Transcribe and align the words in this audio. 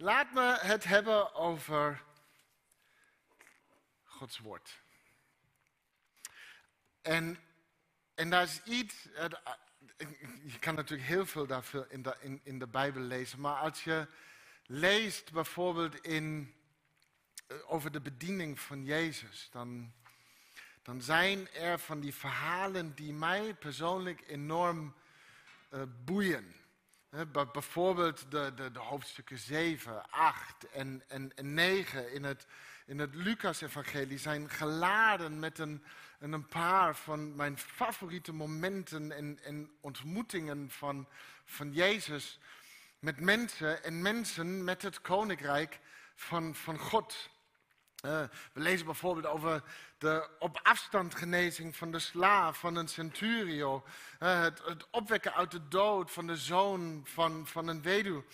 Laat 0.00 0.32
me 0.32 0.58
het 0.60 0.84
hebben 0.84 1.34
over 1.34 2.02
Gods 4.04 4.38
woord. 4.38 4.80
En, 7.02 7.38
en 8.14 8.30
daar 8.30 8.42
is 8.42 8.62
iets, 8.62 9.02
je 10.44 10.58
kan 10.60 10.74
natuurlijk 10.74 11.08
heel 11.08 11.26
veel 11.26 11.46
daarvoor 11.46 11.86
in 11.88 12.02
de, 12.02 12.16
in, 12.20 12.40
in 12.42 12.58
de 12.58 12.66
Bijbel 12.66 13.02
lezen, 13.02 13.40
maar 13.40 13.56
als 13.56 13.84
je 13.84 14.06
leest 14.66 15.32
bijvoorbeeld 15.32 16.04
in, 16.04 16.54
eh, 17.46 17.72
over 17.72 17.92
de 17.92 18.00
bediening 18.00 18.60
van 18.60 18.84
Jezus, 18.84 19.48
dan, 19.50 19.92
dan 20.82 21.02
zijn 21.02 21.50
er 21.52 21.78
van 21.78 22.00
die 22.00 22.14
verhalen 22.14 22.94
die 22.94 23.12
mij 23.12 23.54
persoonlijk 23.54 24.20
enorm 24.26 24.94
uh, 25.70 25.82
boeien. 26.04 26.54
Bijvoorbeeld 27.52 28.30
de, 28.30 28.52
de, 28.54 28.70
de, 28.70 28.78
hoofdstukken 28.78 29.38
7, 29.38 30.10
8 30.10 30.70
en, 30.70 31.02
en, 31.08 31.36
en 31.36 31.54
9 31.54 32.12
in 32.12 32.24
het, 32.24 32.46
in 32.86 32.98
het 32.98 33.14
Lucas-evangelie 33.14 34.18
zijn 34.18 34.50
geladen 34.50 35.38
met 35.38 35.58
een, 35.58 35.84
een 36.18 36.46
paar 36.46 36.96
van 36.96 37.36
mijn 37.36 37.58
favoriete 37.58 38.32
momenten 38.32 39.12
en, 39.12 39.38
en 39.42 39.70
ontmoetingen 39.80 40.70
van, 40.70 41.08
van 41.44 41.72
Jezus 41.72 42.38
met 42.98 43.20
mensen 43.20 43.84
en 43.84 44.02
mensen 44.02 44.64
met 44.64 44.82
het 44.82 45.00
koninkrijk 45.00 45.80
van, 46.14 46.54
van 46.54 46.78
God. 46.78 47.30
Uh, 48.04 48.20
we 48.52 48.60
lezen 48.60 48.86
bijvoorbeeld 48.86 49.26
over 49.26 49.62
de 49.98 50.28
op 50.38 50.60
afstand 50.62 51.14
genezing 51.14 51.76
van 51.76 51.90
de 51.90 51.98
slaaf, 51.98 52.58
van 52.58 52.76
een 52.76 52.88
centurio. 52.88 53.84
Uh, 54.22 54.40
het, 54.40 54.86
opwekken 54.90 55.34
uit 55.34 55.50
de 55.50 55.68
dood 55.68 56.10
van 56.10 56.26
de 56.26 56.36
zoon 56.36 57.00
van, 57.04 57.46
van 57.46 57.68
een 57.68 57.82
weduw. 57.82 58.24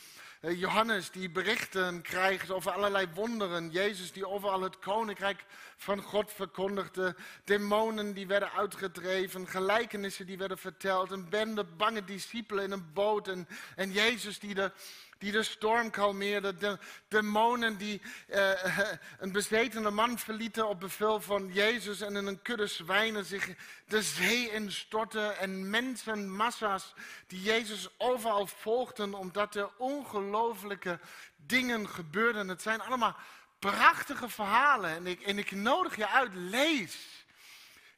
Uh, 0.41 0.61
Johannes 0.61 1.11
die 1.11 1.31
berichten 1.31 2.03
krijgt 2.03 2.51
over 2.51 2.73
allerlei 2.73 3.09
wonderen. 3.15 3.71
Jezus 3.71 4.13
die 4.13 4.29
overal 4.29 4.63
het 4.63 4.79
koninkrijk 4.79 5.45
van 5.77 6.03
God 6.03 6.33
verkondigde. 6.33 7.17
Demonen 7.45 8.13
die 8.13 8.27
werden 8.27 8.53
uitgedreven. 8.53 9.49
Gelijkenissen 9.49 10.27
die 10.27 10.39
werden 10.39 10.59
verteld. 10.59 11.11
Een 11.11 11.29
bende 11.29 11.65
bange 11.65 12.05
discipelen 12.05 12.65
in 12.65 12.71
een 12.71 12.93
boot. 12.93 13.29
En, 13.29 13.49
en 13.77 13.93
Jezus 13.93 14.39
die 14.39 14.55
de 14.55 14.73
die 15.19 15.33
de 15.33 15.43
storm 15.43 15.91
kalmeerde. 15.91 16.57
De 16.57 16.79
demonen 17.09 17.77
die 17.77 18.03
uh, 18.29 18.79
een 19.19 19.33
bezetene 19.33 19.91
man 19.91 20.19
verlieten 20.19 20.69
op 20.69 20.81
bevel 20.81 21.21
van 21.21 21.53
Jezus 21.53 22.01
en 22.01 22.17
in 22.17 22.27
een 22.27 22.43
kudde 22.43 22.67
zwijnen 22.67 23.25
zich 23.25 23.49
de 23.87 24.03
zee 24.03 24.51
instortten. 24.51 25.39
En 25.39 25.71
mensenmassa's 25.71 26.95
die 27.27 27.43
Jezus 27.43 27.89
overal 27.99 28.47
volgden 28.47 29.15
omdat 29.15 29.55
er 29.55 29.71
ongelooflijke 29.77 31.01
dingen 31.37 31.89
gebeurden. 31.89 32.49
Het 32.49 32.63
zijn 32.63 32.81
allemaal 32.81 33.17
prachtige 33.59 34.29
verhalen 34.29 34.91
en 34.91 35.07
ik, 35.07 35.23
en 35.23 35.39
ik 35.39 35.51
nodig 35.51 35.97
je 35.97 36.09
uit, 36.09 36.35
lees. 36.35 36.97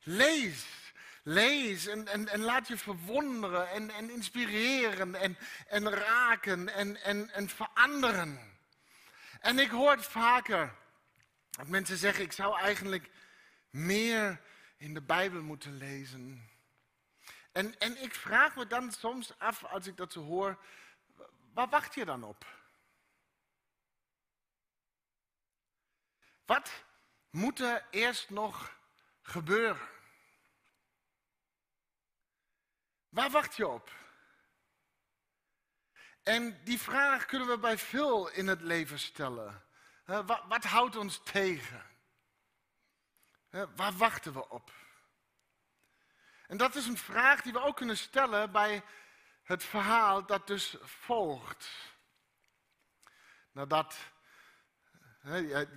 Lees. 0.02 0.64
Lees 1.28 1.86
en, 1.86 2.08
en, 2.08 2.28
en 2.28 2.40
laat 2.40 2.68
je 2.68 2.76
verwonderen 2.76 3.70
en, 3.70 3.90
en 3.90 4.10
inspireren 4.10 5.14
en, 5.14 5.38
en 5.66 5.90
raken 5.90 6.68
en, 6.68 7.02
en, 7.02 7.30
en 7.30 7.48
veranderen. 7.48 8.58
En 9.40 9.58
ik 9.58 9.70
hoor 9.70 9.90
het 9.90 10.06
vaker 10.06 10.74
dat 11.50 11.66
mensen 11.66 11.96
zeggen, 11.96 12.24
ik 12.24 12.32
zou 12.32 12.58
eigenlijk 12.58 13.10
meer 13.70 14.40
in 14.76 14.94
de 14.94 15.02
Bijbel 15.02 15.42
moeten 15.42 15.76
lezen. 15.76 16.50
En, 17.52 17.78
en 17.78 18.02
ik 18.02 18.14
vraag 18.14 18.56
me 18.56 18.66
dan 18.66 18.92
soms 18.92 19.38
af, 19.38 19.64
als 19.64 19.86
ik 19.86 19.96
dat 19.96 20.12
zo 20.12 20.22
hoor, 20.22 20.58
waar 21.54 21.68
wacht 21.68 21.94
je 21.94 22.04
dan 22.04 22.22
op? 22.22 22.46
Wat 26.44 26.84
moet 27.30 27.60
er 27.60 27.86
eerst 27.90 28.30
nog 28.30 28.78
gebeuren? 29.22 29.95
Waar 33.16 33.30
wacht 33.30 33.56
je 33.56 33.68
op? 33.68 33.90
En 36.22 36.60
die 36.64 36.80
vraag 36.80 37.26
kunnen 37.26 37.48
we 37.48 37.58
bij 37.58 37.78
veel 37.78 38.28
in 38.28 38.46
het 38.46 38.60
leven 38.60 38.98
stellen. 38.98 39.62
Wat, 40.04 40.42
wat 40.48 40.64
houdt 40.64 40.96
ons 40.96 41.20
tegen? 41.24 41.82
Waar 43.50 43.92
wachten 43.92 44.32
we 44.32 44.48
op? 44.48 44.72
En 46.46 46.56
dat 46.56 46.74
is 46.74 46.86
een 46.86 46.98
vraag 46.98 47.42
die 47.42 47.52
we 47.52 47.60
ook 47.60 47.76
kunnen 47.76 47.96
stellen 47.96 48.52
bij 48.52 48.82
het 49.42 49.64
verhaal 49.64 50.26
dat 50.26 50.46
dus 50.46 50.76
volgt. 50.82 51.68
Nadat 53.52 53.96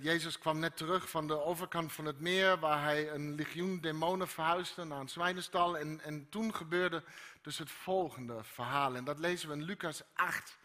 Jezus 0.00 0.38
kwam 0.38 0.58
net 0.58 0.76
terug 0.76 1.10
van 1.10 1.26
de 1.26 1.42
overkant 1.42 1.92
van 1.92 2.04
het 2.04 2.20
meer, 2.20 2.58
waar 2.58 2.82
hij 2.82 3.10
een 3.10 3.34
legioen 3.34 3.80
demonen 3.80 4.28
verhuisde 4.28 4.84
naar 4.84 5.00
een 5.00 5.08
zwijnenstal. 5.08 5.78
En, 5.78 6.00
en 6.00 6.28
toen 6.28 6.54
gebeurde 6.54 7.04
dus 7.40 7.58
het 7.58 7.70
volgende 7.70 8.44
verhaal. 8.44 8.96
En 8.96 9.04
dat 9.04 9.18
lezen 9.18 9.48
we 9.48 9.54
in 9.54 9.62
Lucas 9.62 10.02
8, 10.14 10.58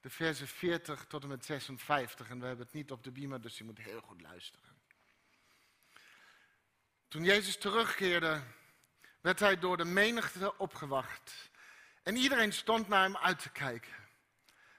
de 0.00 0.10
versen 0.10 0.48
40 0.48 1.04
tot 1.06 1.22
en 1.22 1.28
met 1.28 1.44
56. 1.44 2.30
En 2.30 2.40
we 2.40 2.46
hebben 2.46 2.64
het 2.64 2.74
niet 2.74 2.90
op 2.90 3.04
de 3.04 3.10
beamer, 3.10 3.40
dus 3.40 3.58
je 3.58 3.64
moet 3.64 3.78
heel 3.78 4.00
goed 4.00 4.20
luisteren. 4.20 4.80
Toen 7.08 7.24
Jezus 7.24 7.56
terugkeerde, 7.56 8.42
werd 9.20 9.40
hij 9.40 9.58
door 9.58 9.76
de 9.76 9.84
menigte 9.84 10.58
opgewacht. 10.58 11.50
En 12.02 12.16
iedereen 12.16 12.52
stond 12.52 12.88
naar 12.88 13.02
hem 13.02 13.16
uit 13.16 13.38
te 13.38 13.50
kijken. 13.50 13.92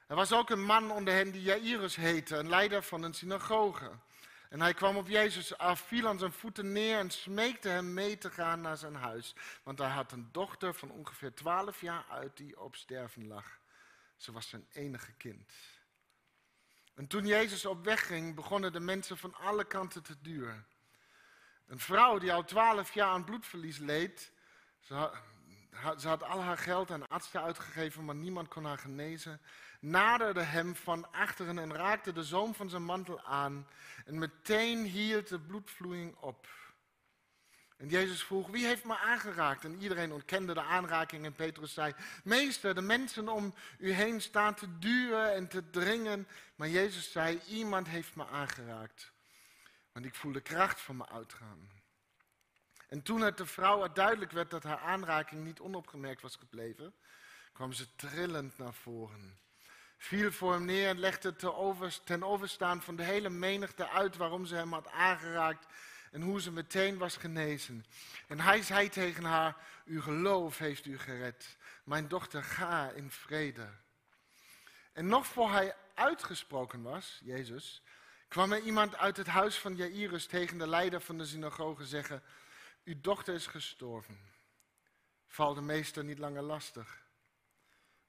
Er 0.08 0.16
was 0.16 0.32
ook 0.32 0.50
een 0.50 0.64
man 0.64 0.92
onder 0.92 1.14
hen 1.14 1.32
die 1.32 1.42
Jairus 1.42 1.96
heette, 1.96 2.36
een 2.36 2.50
leider 2.50 2.84
van 2.84 3.04
een 3.04 3.14
synagoge. 3.14 3.92
En 4.54 4.62
hij 4.62 4.74
kwam 4.74 4.98
op 4.98 5.08
Jezus 5.08 5.58
af, 5.58 5.80
viel 5.80 6.08
aan 6.08 6.20
zijn 6.20 6.32
voeten 6.32 6.72
neer 6.72 6.98
en 6.98 7.10
smeekte 7.10 7.70
hem 7.70 7.94
mee 7.94 8.18
te 8.18 8.30
gaan 8.30 8.62
naar 8.62 8.78
zijn 8.78 8.96
huis. 8.96 9.36
Want 9.64 9.80
hij 9.80 9.90
had 9.90 10.12
een 10.12 10.30
dochter 10.32 10.74
van 10.74 10.92
ongeveer 10.92 11.34
twaalf 11.34 11.82
jaar 11.82 12.06
uit 12.10 12.38
die 12.38 12.60
op 12.60 12.76
sterven 12.76 13.28
lag. 13.28 13.60
Ze 14.18 14.32
was 14.32 14.50
zijn 14.50 14.68
enige 14.74 15.12
kind. 15.12 15.52
En 16.94 17.08
toen 17.08 17.26
Jezus 17.26 17.66
op 17.66 17.84
weg 17.84 18.08
ging, 18.08 18.36
begonnen 18.36 18.74
de 18.74 18.80
mensen 18.80 19.18
van 19.18 19.34
alle 19.34 19.64
kanten 19.64 20.04
te 20.04 20.22
duwen. 20.22 20.68
Een 21.68 21.80
vrouw 21.80 22.18
die 22.18 22.34
al 22.34 22.44
twaalf 22.44 22.94
jaar 22.94 23.10
aan 23.10 23.26
bloedverlies 23.26 23.78
leed, 23.78 24.32
ze 24.80 25.12
ze 25.98 26.08
had 26.08 26.24
al 26.24 26.42
haar 26.42 26.58
geld 26.58 26.92
aan 26.92 27.08
artsen 27.08 27.42
uitgegeven, 27.42 28.06
maar 28.06 28.16
niemand 28.16 28.48
kon 28.48 28.66
haar 28.66 28.78
genezen 28.78 29.42
naderde 29.84 30.42
hem 30.42 30.76
van 30.76 31.12
achteren 31.12 31.60
en 31.60 31.74
raakte 31.74 32.14
de 32.14 32.24
zoom 32.24 32.54
van 32.56 32.70
zijn 32.70 32.84
mantel 32.84 33.22
aan. 33.22 33.68
En 34.06 34.18
meteen 34.18 34.86
hield 34.86 35.28
de 35.28 35.40
bloedvloeiing 35.40 36.16
op. 36.16 36.48
En 37.78 37.88
Jezus 37.88 38.24
vroeg, 38.24 38.50
wie 38.50 38.66
heeft 38.66 38.84
me 38.84 38.98
aangeraakt? 38.98 39.64
En 39.64 39.82
iedereen 39.82 40.12
ontkende 40.12 40.54
de 40.54 40.62
aanraking 40.62 41.26
en 41.26 41.36
Petrus 41.36 41.74
zei, 41.74 41.94
meester, 42.24 42.76
de 42.76 42.82
mensen 42.82 43.30
om 43.30 43.54
u 43.80 43.92
heen 43.92 44.22
staan 44.22 44.54
te 44.54 44.80
duwen 44.80 45.34
en 45.34 45.48
te 45.48 45.70
dringen. 45.70 46.28
Maar 46.56 46.70
Jezus 46.70 47.12
zei, 47.12 47.40
iemand 47.48 47.88
heeft 47.88 48.16
me 48.16 48.28
aangeraakt. 48.28 49.12
Want 49.92 50.06
ik 50.06 50.16
voel 50.16 50.32
de 50.32 50.42
kracht 50.42 50.82
van 50.82 50.98
me 50.98 51.10
uitgaan. 51.10 51.70
En 52.94 53.02
toen 53.02 53.22
het 53.22 53.38
de 53.38 53.46
vrouw 53.46 53.92
duidelijk 53.92 54.32
werd 54.32 54.50
dat 54.50 54.64
haar 54.64 54.80
aanraking 54.80 55.44
niet 55.44 55.60
onopgemerkt 55.60 56.22
was 56.22 56.36
gebleven, 56.36 56.94
kwam 57.54 57.72
ze 57.72 57.96
trillend 57.96 58.58
naar 58.58 58.74
voren 58.74 59.42
viel 60.04 60.32
voor 60.32 60.54
hem 60.54 60.66
neer 60.66 60.88
en 60.88 61.00
legde 61.00 61.36
ten 62.04 62.24
overstaan 62.24 62.82
van 62.82 62.96
de 62.96 63.04
hele 63.04 63.30
menigte 63.30 63.90
uit 63.90 64.18
waarom 64.18 64.46
ze 64.46 64.56
hem 64.56 64.74
had 64.74 64.88
aangeraakt 64.88 65.66
en 66.12 66.22
hoe 66.22 66.42
ze 66.42 66.52
meteen 66.52 66.98
was 66.98 67.18
genezen. 67.18 67.86
En 68.28 68.40
hij 68.40 68.62
zei 68.62 68.90
tegen 68.90 69.24
haar, 69.24 69.56
uw 69.86 70.02
geloof 70.02 70.58
heeft 70.58 70.86
u 70.86 71.00
gered. 71.00 71.58
Mijn 71.84 72.08
dochter, 72.08 72.44
ga 72.44 72.90
in 72.90 73.12
vrede. 73.12 73.68
En 74.94 75.08
nog 75.08 75.26
voor 75.26 75.52
hij 75.52 75.76
uitgesproken 75.94 76.82
was, 76.82 77.22
Jezus, 77.24 77.82
kwam 78.28 78.52
er 78.52 78.62
iemand 78.62 78.96
uit 78.96 79.18
het 79.18 79.28
huis 79.28 79.58
van 79.58 79.76
Jairus 79.76 80.26
tegen 80.26 80.58
de 80.58 80.68
leider 80.68 81.02
van 81.02 81.18
de 81.18 81.26
synagoge 81.26 81.86
zeggen, 81.86 82.24
uw 82.84 83.02
dochter 83.02 83.34
is 83.34 83.48
gestorven. 83.48 84.20
Val 85.28 85.54
de 85.54 85.62
meester 85.62 86.04
niet 86.04 86.20
langer 86.20 86.42
lastig. 86.42 87.02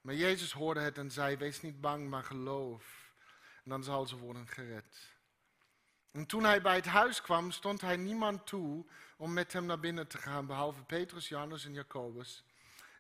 Maar 0.01 0.15
Jezus 0.15 0.53
hoorde 0.53 0.81
het 0.81 0.99
en 0.99 1.11
zei, 1.11 1.37
wees 1.37 1.63
niet 1.63 1.81
bang, 1.81 2.09
maar 2.09 2.25
geloof. 2.25 3.13
En 3.65 3.71
dan 3.71 3.85
zal 3.85 4.07
ze 4.07 4.17
worden 4.17 4.49
gered. 4.49 5.13
En 6.11 6.27
toen 6.27 6.45
hij 6.45 6.63
bij 6.63 6.75
het 6.75 6.87
huis 6.87 7.23
kwam, 7.23 7.51
stond 7.51 7.81
hij 7.81 7.97
niemand 7.97 8.47
toe 8.47 8.87
om 9.17 9.33
met 9.33 9.53
hem 9.53 9.67
naar 9.67 9.81
binnen 9.81 10.07
te 10.07 10.19
gaan, 10.19 10.47
behalve 10.47 10.83
Petrus, 10.83 11.29
Johannes 11.29 11.65
en 11.65 11.73
Jacobus 11.73 12.45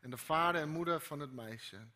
en 0.00 0.10
de 0.10 0.16
vader 0.16 0.60
en 0.60 0.68
moeder 0.68 1.00
van 1.00 1.20
het 1.20 1.32
meisje. 1.32 1.86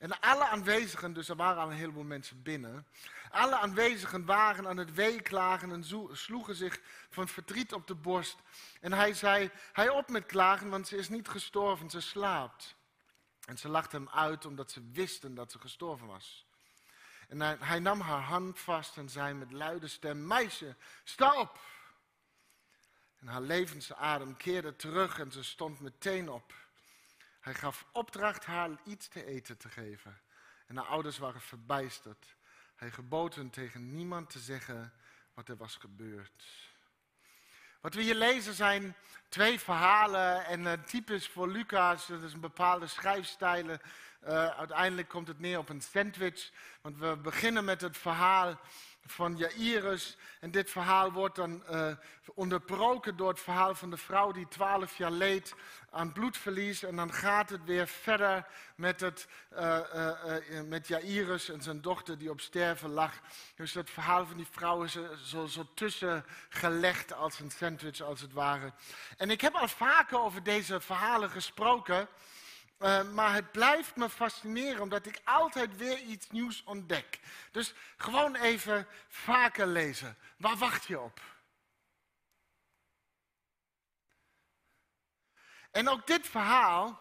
En 0.00 0.20
alle 0.20 0.48
aanwezigen, 0.48 1.12
dus 1.12 1.28
er 1.28 1.36
waren 1.36 1.62
al 1.62 1.70
een 1.70 1.76
heleboel 1.76 2.04
mensen 2.04 2.42
binnen, 2.42 2.86
alle 3.30 3.58
aanwezigen 3.58 4.24
waren 4.24 4.68
aan 4.68 4.76
het 4.76 4.94
weeklagen 4.94 5.72
en 5.72 5.84
sloegen 6.12 6.54
zich 6.54 6.80
van 7.10 7.28
verdriet 7.28 7.72
op 7.72 7.86
de 7.86 7.94
borst. 7.94 8.36
En 8.80 8.92
hij 8.92 9.14
zei, 9.14 9.50
hij 9.72 9.88
op 9.88 10.08
met 10.08 10.26
klagen, 10.26 10.68
want 10.68 10.88
ze 10.88 10.96
is 10.96 11.08
niet 11.08 11.28
gestorven, 11.28 11.90
ze 11.90 12.00
slaapt. 12.00 12.74
En 13.44 13.58
ze 13.58 13.68
lachten 13.68 14.02
hem 14.02 14.10
uit 14.14 14.44
omdat 14.44 14.70
ze 14.70 14.90
wisten 14.92 15.34
dat 15.34 15.52
ze 15.52 15.58
gestorven 15.58 16.06
was. 16.06 16.46
En 17.28 17.40
hij, 17.40 17.56
hij 17.60 17.78
nam 17.78 18.00
haar 18.00 18.22
hand 18.22 18.58
vast 18.58 18.96
en 18.96 19.08
zei 19.08 19.34
met 19.34 19.52
luide 19.52 19.88
stem: 19.88 20.26
Meisje, 20.26 20.76
sta 21.04 21.40
op. 21.40 21.60
En 23.18 23.26
haar 23.26 23.40
levensadem 23.40 24.36
keerde 24.36 24.76
terug 24.76 25.18
en 25.18 25.32
ze 25.32 25.42
stond 25.42 25.80
meteen 25.80 26.30
op. 26.30 26.54
Hij 27.40 27.54
gaf 27.54 27.86
opdracht 27.92 28.44
haar 28.44 28.70
iets 28.84 29.08
te 29.08 29.24
eten 29.24 29.56
te 29.56 29.68
geven. 29.68 30.20
En 30.66 30.76
haar 30.76 30.86
ouders 30.86 31.18
waren 31.18 31.40
verbijsterd. 31.40 32.36
Hij 32.76 32.90
gebood 32.90 33.34
hen 33.34 33.50
tegen 33.50 33.92
niemand 33.92 34.30
te 34.30 34.38
zeggen 34.38 34.92
wat 35.34 35.48
er 35.48 35.56
was 35.56 35.76
gebeurd. 35.76 36.44
Wat 37.80 37.94
we 37.94 38.02
hier 38.02 38.14
lezen 38.14 38.54
zijn 38.54 38.94
twee 39.28 39.60
verhalen 39.60 40.44
en 40.44 40.60
uh, 40.60 40.72
typisch 40.72 41.28
voor 41.28 41.48
Lucas, 41.48 42.06
dat 42.06 42.22
is 42.22 42.32
een 42.32 42.40
bepaalde 42.40 42.86
schrijfstijlen. 42.86 43.80
Uh, 44.24 44.48
uiteindelijk 44.48 45.08
komt 45.08 45.28
het 45.28 45.38
neer 45.38 45.58
op 45.58 45.68
een 45.68 45.80
sandwich, 45.80 46.50
want 46.80 46.98
we 46.98 47.16
beginnen 47.16 47.64
met 47.64 47.80
het 47.80 47.96
verhaal 47.96 48.60
van 49.06 49.36
Jairus. 49.36 50.16
En 50.40 50.50
dit 50.50 50.70
verhaal 50.70 51.12
wordt 51.12 51.36
dan 51.36 51.62
uh, 51.70 51.92
onderbroken 52.34 53.16
door 53.16 53.28
het 53.28 53.40
verhaal 53.40 53.74
van 53.74 53.90
de 53.90 53.96
vrouw 53.96 54.32
die 54.32 54.48
twaalf 54.48 54.96
jaar 54.96 55.10
leed 55.10 55.54
aan 55.90 56.12
bloedverlies. 56.12 56.82
En 56.82 56.96
dan 56.96 57.12
gaat 57.12 57.50
het 57.50 57.64
weer 57.64 57.86
verder 57.86 58.46
met, 58.74 59.00
het, 59.00 59.28
uh, 59.52 59.78
uh, 59.94 60.60
met 60.60 60.88
Jairus 60.88 61.48
en 61.48 61.62
zijn 61.62 61.80
dochter 61.80 62.18
die 62.18 62.30
op 62.30 62.40
sterven 62.40 62.90
lag. 62.90 63.12
Dus 63.54 63.74
het 63.74 63.90
verhaal 63.90 64.26
van 64.26 64.36
die 64.36 64.48
vrouw 64.50 64.82
is 64.82 64.98
zo, 65.24 65.46
zo 65.46 65.66
tussen 65.74 66.24
gelegd 66.48 67.12
als 67.12 67.38
een 67.38 67.50
sandwich 67.50 68.00
als 68.00 68.20
het 68.20 68.32
ware. 68.32 68.72
En 69.16 69.30
ik 69.30 69.40
heb 69.40 69.54
al 69.54 69.68
vaker 69.68 70.20
over 70.20 70.42
deze 70.42 70.80
verhalen 70.80 71.30
gesproken. 71.30 72.08
Uh, 72.80 73.02
maar 73.02 73.34
het 73.34 73.52
blijft 73.52 73.96
me 73.96 74.10
fascineren 74.10 74.82
omdat 74.82 75.06
ik 75.06 75.20
altijd 75.24 75.76
weer 75.76 75.98
iets 75.98 76.30
nieuws 76.30 76.64
ontdek. 76.64 77.20
Dus 77.50 77.74
gewoon 77.96 78.36
even 78.36 78.86
vaker 79.08 79.66
lezen. 79.66 80.16
Waar 80.36 80.56
wacht 80.56 80.86
je 80.86 81.00
op? 81.00 81.20
En 85.70 85.88
ook 85.88 86.06
dit 86.06 86.26
verhaal 86.26 87.00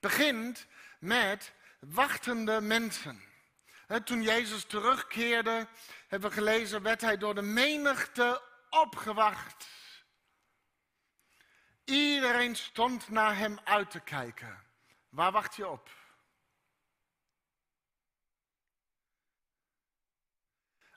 begint 0.00 0.66
met 0.98 1.52
wachtende 1.80 2.60
mensen. 2.60 3.22
toen 4.04 4.22
Jezus 4.22 4.64
terugkeerde, 4.64 5.66
hebben 6.08 6.30
we 6.30 6.36
gelezen, 6.36 6.82
werd 6.82 7.00
hij 7.00 7.18
door 7.18 7.34
de 7.34 7.42
menigte 7.42 8.42
opgewacht. 8.70 9.68
Iedereen 11.84 12.56
stond 12.56 13.08
naar 13.08 13.36
hem 13.36 13.58
uit 13.64 13.90
te 13.90 14.00
kijken. 14.00 14.70
Waar 15.12 15.32
wacht 15.32 15.56
je 15.56 15.68
op? 15.68 15.90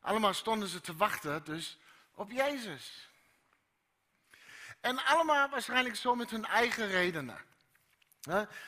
Allemaal 0.02 0.34
stonden 0.34 0.68
ze 0.68 0.82
te 0.82 0.96
wachten 0.96 1.44
dus 1.44 1.78
op 2.14 2.32
Jezus. 2.32 3.10
En 4.82 5.06
allemaal 5.06 5.50
waarschijnlijk 5.50 5.96
zo 5.96 6.16
met 6.16 6.32
hun 6.32 6.46
eigen 6.46 6.88
redenen. 6.88 7.38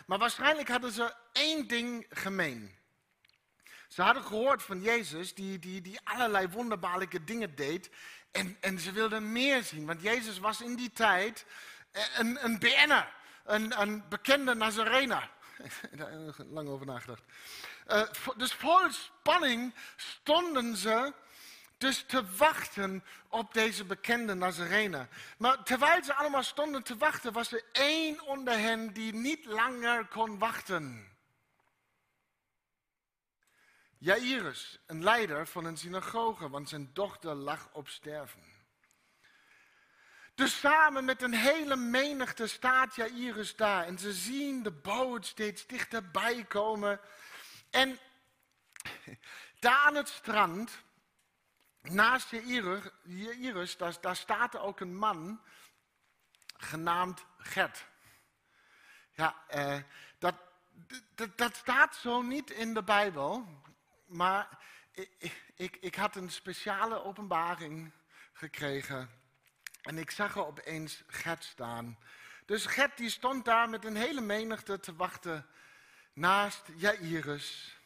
Maar 0.05 0.17
waarschijnlijk 0.17 0.67
hadden 0.67 0.91
ze 0.91 1.15
één 1.31 1.67
ding 1.67 2.05
gemeen. 2.09 2.77
Ze 3.87 4.01
hadden 4.01 4.23
gehoord 4.23 4.63
van 4.63 4.81
Jezus, 4.81 5.33
die, 5.33 5.59
die, 5.59 5.81
die 5.81 5.99
allerlei 6.03 6.47
wonderbaarlijke 6.47 7.23
dingen 7.23 7.55
deed. 7.55 7.89
En, 8.31 8.57
en 8.61 8.79
ze 8.79 8.91
wilden 8.91 9.31
meer 9.31 9.63
zien, 9.63 9.85
want 9.85 10.01
Jezus 10.01 10.39
was 10.39 10.61
in 10.61 10.75
die 10.75 10.91
tijd 10.91 11.45
een, 12.15 12.43
een 12.43 12.59
BN'er, 12.59 13.13
een, 13.43 13.81
een 13.81 14.07
bekende 14.09 14.53
Nazarener. 14.53 15.35
Daar 15.97 16.35
lang 16.49 16.69
over 16.69 16.85
nagedacht. 16.85 17.23
Uh, 17.87 18.03
dus 18.37 18.53
vol 18.53 18.91
spanning 18.91 19.73
stonden 19.95 20.75
ze 20.75 21.13
dus 21.77 22.03
te 22.03 22.35
wachten 22.37 23.03
op 23.29 23.53
deze 23.53 23.85
bekende 23.85 24.33
Nazarener. 24.33 25.07
Maar 25.37 25.63
terwijl 25.63 26.03
ze 26.03 26.13
allemaal 26.13 26.43
stonden 26.43 26.83
te 26.83 26.97
wachten, 26.97 27.33
was 27.33 27.51
er 27.51 27.63
één 27.71 28.21
onder 28.21 28.59
hen 28.59 28.93
die 28.93 29.13
niet 29.13 29.45
langer 29.45 30.07
kon 30.07 30.37
wachten. 30.37 31.15
Jairus, 33.97 34.79
een 34.85 35.03
leider 35.03 35.47
van 35.47 35.65
een 35.65 35.77
synagoge, 35.77 36.49
want 36.49 36.69
zijn 36.69 36.89
dochter 36.93 37.35
lag 37.35 37.69
op 37.71 37.87
sterven. 37.87 38.56
Dus 40.37 40.59
samen 40.59 41.05
met 41.05 41.21
een 41.21 41.33
hele 41.33 41.75
menigte 41.75 42.47
staat 42.47 42.95
Jairus 42.95 43.55
daar. 43.55 43.85
En 43.85 43.99
ze 43.99 44.13
zien 44.13 44.63
de 44.63 44.71
boot 44.71 45.25
steeds 45.25 45.67
dichterbij 45.67 46.43
komen. 46.43 46.99
En 47.69 47.99
daar 49.59 49.77
aan 49.85 49.95
het 49.95 50.07
strand, 50.07 50.83
naast 51.81 52.29
Jairus, 53.03 53.77
daar, 53.77 53.97
daar 54.01 54.15
staat 54.15 54.57
ook 54.57 54.79
een 54.79 54.95
man 54.95 55.41
genaamd 56.57 57.25
Gert. 57.37 57.87
Ja, 59.11 59.35
eh, 59.47 59.77
dat, 60.19 60.35
dat, 61.15 61.37
dat, 61.37 61.55
staat 61.55 61.95
zo 61.95 62.21
niet 62.21 62.49
in 62.49 62.73
de 62.73 62.83
Bijbel. 62.83 63.45
Maar 64.05 64.59
ik, 64.91 65.43
ik, 65.55 65.75
ik 65.75 65.95
had 65.95 66.15
een 66.15 66.31
speciale 66.31 67.03
openbaring 67.03 67.91
gekregen 68.33 69.25
en 69.87 69.97
ik 69.97 70.11
zag 70.11 70.35
er 70.35 70.45
opeens 70.45 71.03
Gert 71.07 71.43
staan. 71.43 71.97
Dus 72.45 72.65
Gert 72.65 72.97
die 72.97 73.09
stond 73.09 73.45
daar 73.45 73.69
met 73.69 73.85
een 73.85 73.95
hele 73.95 74.21
menigte 74.21 74.79
te 74.79 74.95
wachten 74.95 75.45
naast 76.13 76.61
Jairus. 76.75 77.77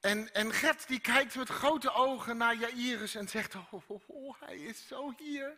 En, 0.00 0.34
en 0.34 0.52
Gert 0.52 0.88
die 0.88 1.00
kijkt 1.00 1.34
met 1.34 1.48
grote 1.48 1.92
ogen 1.92 2.36
naar 2.36 2.56
Jairus 2.56 3.14
en 3.14 3.28
zegt, 3.28 3.54
oh, 3.54 3.72
oh, 3.72 4.00
oh 4.06 4.40
hij 4.40 4.56
is 4.56 4.86
zo 4.86 5.14
hier. 5.16 5.56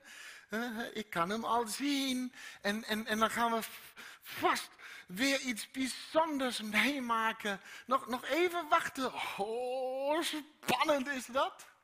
Uh, 0.51 0.79
ik 0.93 1.11
kan 1.11 1.31
hem 1.31 1.45
al 1.45 1.67
zien. 1.67 2.33
En, 2.61 2.85
en, 2.85 3.07
en 3.07 3.19
dan 3.19 3.31
gaan 3.31 3.53
we 3.53 3.63
vast 4.23 4.71
weer 5.07 5.41
iets 5.41 5.71
bijzonders 5.71 6.61
meemaken. 6.61 7.61
Nog, 7.87 8.07
nog 8.07 8.25
even 8.25 8.69
wachten. 8.69 9.13
Oh, 9.37 10.23
spannend 10.23 11.09
is 11.09 11.27
dat. 11.27 11.76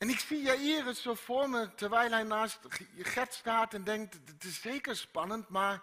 En 0.00 0.08
ik 0.08 0.18
zie 0.18 0.42
Jairus 0.42 1.02
zo 1.02 1.14
voor 1.14 1.50
me, 1.50 1.74
terwijl 1.74 2.10
hij 2.10 2.22
naast 2.22 2.58
Gert 2.98 3.34
staat 3.34 3.74
en 3.74 3.84
denkt, 3.84 4.14
het 4.24 4.44
is 4.44 4.60
zeker 4.60 4.96
spannend, 4.96 5.48
maar 5.48 5.82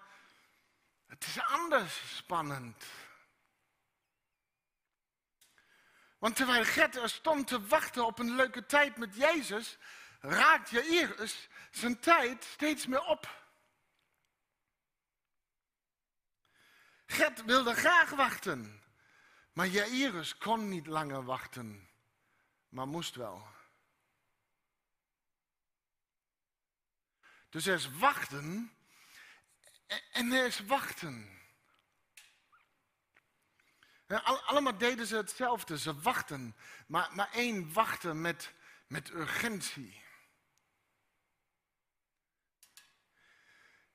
het 1.08 1.25
is 1.25 1.42
anders 1.42 2.16
spannend. 2.16 2.86
Want 6.18 6.36
terwijl 6.36 6.64
Gert 6.64 6.96
er 6.96 7.09
stond 7.09 7.47
te 7.47 7.68
wachten 7.68 8.06
op 8.06 8.19
een 8.19 8.36
leuke 8.36 8.66
tijd 8.66 8.97
met 8.97 9.16
Jezus, 9.16 9.78
raakt 10.19 10.69
Jairus 10.69 11.47
zijn 11.71 12.00
tijd 12.00 12.44
steeds 12.44 12.88
meer 12.88 13.04
op. 13.04 13.50
Gert 17.06 17.45
wilde 17.45 17.74
graag 17.74 18.09
wachten, 18.09 18.83
maar 19.54 19.68
Jairus 19.68 20.38
kon 20.38 20.69
niet 20.69 20.88
langer 20.88 21.24
wachten, 21.24 21.90
maar 22.69 22.88
moest 22.88 23.16
wel. 23.16 23.56
Dus 27.57 27.66
er 27.66 27.73
is 27.73 27.97
wachten 27.97 28.71
en 30.11 30.31
er 30.31 30.45
is 30.45 30.59
wachten. 30.59 31.40
allemaal 34.45 34.78
deden 34.78 35.07
ze 35.07 35.16
hetzelfde, 35.16 35.80
ze 35.80 35.99
wachten. 35.99 36.56
Maar, 36.87 37.09
maar 37.14 37.30
één 37.31 37.73
wachten 37.73 38.21
met, 38.21 38.54
met 38.87 39.09
urgentie. 39.09 40.02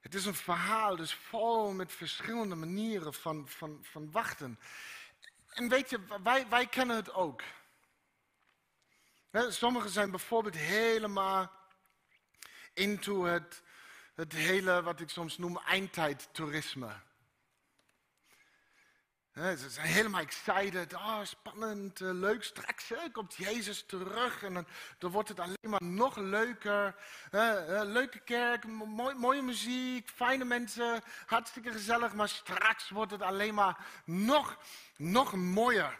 Het 0.00 0.14
is 0.14 0.24
een 0.24 0.34
verhaal, 0.34 0.96
dus 0.96 1.14
vol 1.14 1.72
met 1.72 1.92
verschillende 1.92 2.54
manieren 2.54 3.14
van, 3.14 3.48
van, 3.48 3.78
van 3.82 4.10
wachten. 4.10 4.58
En 5.48 5.68
weet 5.68 5.90
je, 5.90 6.00
wij, 6.22 6.48
wij 6.48 6.66
kennen 6.66 6.96
het 6.96 7.12
ook. 7.12 7.42
Sommigen 9.32 9.90
zijn 9.90 10.10
bijvoorbeeld 10.10 10.56
helemaal 10.56 11.61
into 12.74 13.24
het, 13.24 13.62
het 14.14 14.32
hele, 14.32 14.82
wat 14.82 15.00
ik 15.00 15.08
soms 15.08 15.38
noem, 15.38 15.58
eindtijdtoerisme. 15.58 16.92
ze 19.34 19.66
zijn 19.68 19.86
helemaal 19.86 20.20
excited. 20.20 20.94
Oh, 20.94 21.24
spannend, 21.24 22.00
uh, 22.00 22.10
leuk. 22.12 22.44
Straks 22.44 22.88
hè, 22.88 23.10
komt 23.12 23.34
Jezus 23.34 23.84
terug 23.86 24.42
en 24.42 24.54
dan, 24.54 24.66
dan, 24.98 25.10
wordt 25.10 25.28
het 25.28 25.40
alleen 25.40 25.56
maar 25.70 25.82
nog 25.82 26.16
leuker. 26.16 26.94
leuke 27.84 28.18
kerk, 28.18 28.64
mooie 29.16 29.42
muziek, 29.42 30.10
fijne 30.10 30.44
mensen, 30.44 31.02
hartstikke 31.26 31.72
gezellig. 31.72 32.14
Maar 32.14 32.28
straks 32.28 32.90
wordt 32.90 33.12
het 33.12 33.22
alleen 33.22 33.54
maar 33.54 33.86
nog, 34.04 34.58
nog 34.96 35.34
mooier. 35.34 35.98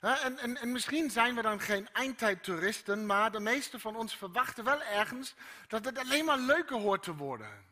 En, 0.00 0.38
en, 0.38 0.56
en, 0.56 0.72
misschien 0.72 1.10
zijn 1.10 1.34
we 1.34 1.42
dan 1.42 1.60
geen 1.60 1.88
eindtijdtoeristen, 1.92 3.06
maar 3.06 3.32
de 3.32 3.40
meeste 3.40 3.78
van 3.78 3.96
ons 3.96 4.16
verwachten 4.16 4.64
wel 4.64 4.82
ergens 4.82 5.34
dat 5.68 5.84
het 5.84 5.98
alleen 5.98 6.24
maar 6.24 6.38
leuker 6.38 6.76
hoort 6.76 7.02
te 7.02 7.14
worden. 7.14 7.66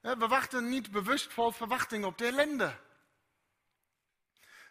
We 0.00 0.26
wachten 0.26 0.68
niet 0.68 0.90
bewust 0.90 1.32
vol 1.32 1.50
verwachting 1.50 2.04
op 2.04 2.18
de 2.18 2.26
ellende. 2.26 2.78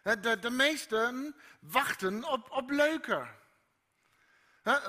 De, 0.02 0.38
de 0.38 0.50
meesten 0.50 1.36
wachten 1.60 2.24
op, 2.24 2.50
op 2.50 2.70
leuker. 2.70 3.35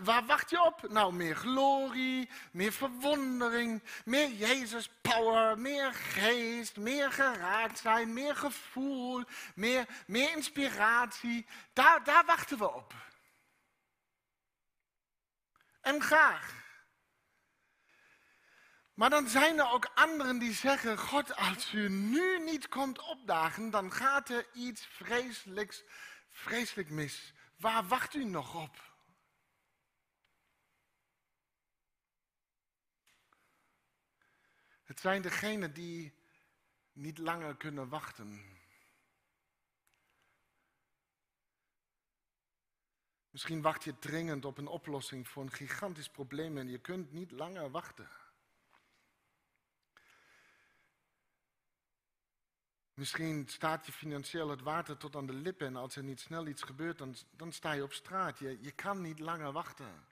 Waar 0.04 0.26
wacht 0.26 0.50
je 0.50 0.64
op? 0.64 0.90
Nou, 0.90 1.14
meer 1.14 1.36
glorie, 1.36 2.30
meer 2.52 2.72
verwondering, 2.72 3.84
meer 4.06 4.30
Jezus 4.30 4.90
power, 5.02 5.60
meer 5.60 5.94
geest, 5.94 6.78
meer 6.78 7.12
geraakt 7.12 7.80
zijn, 7.80 8.14
meer 8.14 8.36
gevoel, 8.36 9.24
meer, 9.56 9.86
meer 10.08 10.36
inspiratie. 10.36 11.46
Daar, 11.74 12.04
daar 12.04 12.26
wachten 12.26 12.58
we 12.58 12.74
op. 12.74 12.94
En 15.82 16.02
graag. 16.02 16.54
Maar 18.94 19.10
dan 19.10 19.28
zijn 19.28 19.60
er 19.60 19.72
ook 19.72 19.90
anderen 19.96 20.38
die 20.38 20.54
zeggen: 20.54 20.98
God, 20.98 21.36
als 21.36 21.74
u 21.74 21.90
nu 21.90 22.40
niet 22.40 22.68
komt 22.68 23.02
opdagen, 23.02 23.70
dan 23.70 23.92
gaat 23.92 24.30
er 24.30 24.48
iets 24.54 24.86
vreselijks, 24.86 25.84
vreselijk 26.32 26.90
mis. 26.90 27.34
Waar 27.58 27.88
wacht 27.88 28.14
u 28.14 28.24
nog 28.24 28.56
op? 28.56 28.88
Het 34.98 35.06
zijn 35.06 35.22
degenen 35.22 35.74
die 35.74 36.14
niet 36.94 37.18
langer 37.18 37.56
kunnen 37.56 37.90
wachten. 37.90 38.42
Misschien 43.30 43.62
wacht 43.62 43.84
je 43.84 44.00
dringend 44.00 44.46
op 44.46 44.58
een 44.58 44.68
oplossing 44.68 45.28
voor 45.28 45.44
een 45.44 45.52
gigantisch 45.52 46.10
probleem 46.10 46.58
en 46.58 46.68
je 46.68 46.78
kunt 46.78 47.12
niet 47.12 47.32
langer 47.32 47.72
wachten. 47.72 48.10
Misschien 52.94 53.48
staat 53.48 53.86
je 53.86 53.92
financieel 53.92 54.50
het 54.50 54.62
water 54.62 54.98
tot 54.98 55.16
aan 55.16 55.28
de 55.28 55.34
lippen 55.34 55.68
en 55.68 55.76
als 55.76 55.96
er 55.96 56.04
niet 56.04 56.20
snel 56.20 56.48
iets 56.48 56.64
gebeurt, 56.64 56.98
dan, 56.98 57.16
dan 57.32 57.52
sta 57.52 57.72
je 57.72 57.84
op 57.84 57.94
straat. 57.94 58.40
Je, 58.40 58.62
je 58.62 58.72
kan 58.72 59.02
niet 59.02 59.20
langer 59.20 59.52
wachten. 59.52 60.07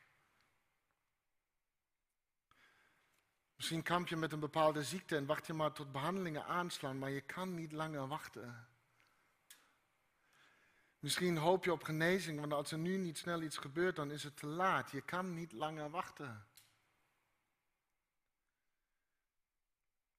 Misschien 3.55 3.83
kamp 3.83 4.07
je 4.07 4.15
met 4.15 4.31
een 4.31 4.39
bepaalde 4.39 4.83
ziekte 4.83 5.15
en 5.15 5.25
wacht 5.25 5.47
je 5.47 5.53
maar 5.53 5.71
tot 5.71 5.91
behandelingen 5.91 6.45
aanslaan, 6.45 6.99
maar 6.99 7.09
je 7.09 7.21
kan 7.21 7.55
niet 7.55 7.71
langer 7.71 8.07
wachten. 8.07 8.67
Misschien 10.99 11.37
hoop 11.37 11.63
je 11.63 11.71
op 11.71 11.83
genezing, 11.83 12.39
want 12.39 12.53
als 12.53 12.71
er 12.71 12.77
nu 12.77 12.97
niet 12.97 13.17
snel 13.17 13.41
iets 13.41 13.57
gebeurt, 13.57 13.95
dan 13.95 14.11
is 14.11 14.23
het 14.23 14.37
te 14.37 14.47
laat. 14.47 14.91
Je 14.91 15.01
kan 15.01 15.33
niet 15.33 15.51
langer 15.51 15.89
wachten. 15.89 16.45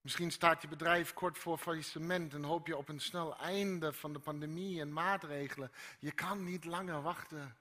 Misschien 0.01 0.31
staat 0.31 0.63
je 0.63 0.69
bedrijf 0.69 1.13
kort 1.13 1.39
voor 1.39 1.59
faillissement 1.59 2.35
en 2.35 2.45
hoop 2.45 2.67
je 2.67 2.77
op 2.77 2.89
een 2.89 3.01
snel 3.01 3.37
einde 3.39 3.93
van 3.93 4.13
de 4.13 4.19
pandemie 4.19 4.81
en 4.81 4.93
maatregelen. 4.93 5.73
Je 5.99 6.13
kan 6.13 6.45
niet 6.45 6.65
langer 6.65 7.03
wachten. 7.03 7.57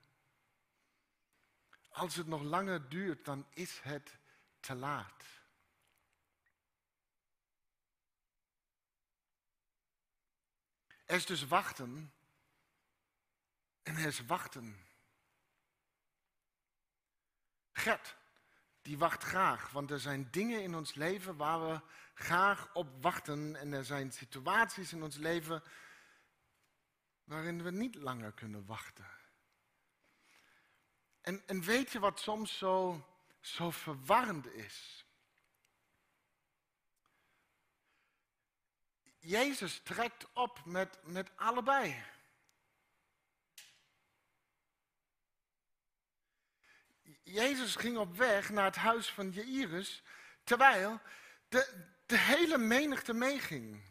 Als 1.89 2.15
het 2.15 2.27
nog 2.27 2.41
langer 2.41 2.89
duurt, 2.89 3.25
dan 3.25 3.46
is 3.50 3.79
het 3.84 4.17
te 4.60 4.75
laat. 4.75 5.24
Er 11.05 11.15
is 11.15 11.25
dus 11.25 11.47
wachten 11.47 12.13
en 13.83 13.95
er 13.95 14.05
is 14.05 14.25
wachten. 14.25 14.85
Gert, 17.71 18.15
die 18.81 18.97
wacht 18.97 19.24
graag, 19.24 19.71
want 19.71 19.91
er 19.91 20.00
zijn 20.00 20.31
dingen 20.31 20.62
in 20.62 20.75
ons 20.75 20.93
leven 20.93 21.35
waar 21.35 21.67
we 21.67 21.81
graag 22.13 22.74
op 22.74 23.01
wachten 23.01 23.55
en 23.55 23.74
er 23.74 23.85
zijn 23.85 24.12
situaties 24.12 24.93
in 24.93 25.03
ons 25.03 25.15
leven 25.15 25.63
waarin 27.24 27.63
we 27.63 27.71
niet 27.71 27.95
langer 27.95 28.31
kunnen 28.31 28.65
wachten. 28.65 29.07
En, 31.21 31.47
en 31.47 31.62
weet 31.62 31.91
je 31.91 32.00
wat 32.00 32.19
soms 32.19 32.57
zo, 32.57 33.05
zo 33.39 33.71
verwarrend 33.71 34.45
is? 34.47 35.04
Jezus 39.25 39.79
trekt 39.84 40.27
op 40.34 40.65
met, 40.65 41.00
met 41.03 41.32
allebei. 41.36 42.03
Jezus 47.24 47.75
ging 47.75 47.98
op 47.98 48.15
weg 48.15 48.50
naar 48.50 48.65
het 48.65 48.75
huis 48.75 49.12
van 49.12 49.32
Jairus, 49.32 50.03
terwijl 50.44 51.01
de, 51.48 51.88
de 52.05 52.17
hele 52.17 52.58
menigte 52.58 53.13
meeging. 53.13 53.84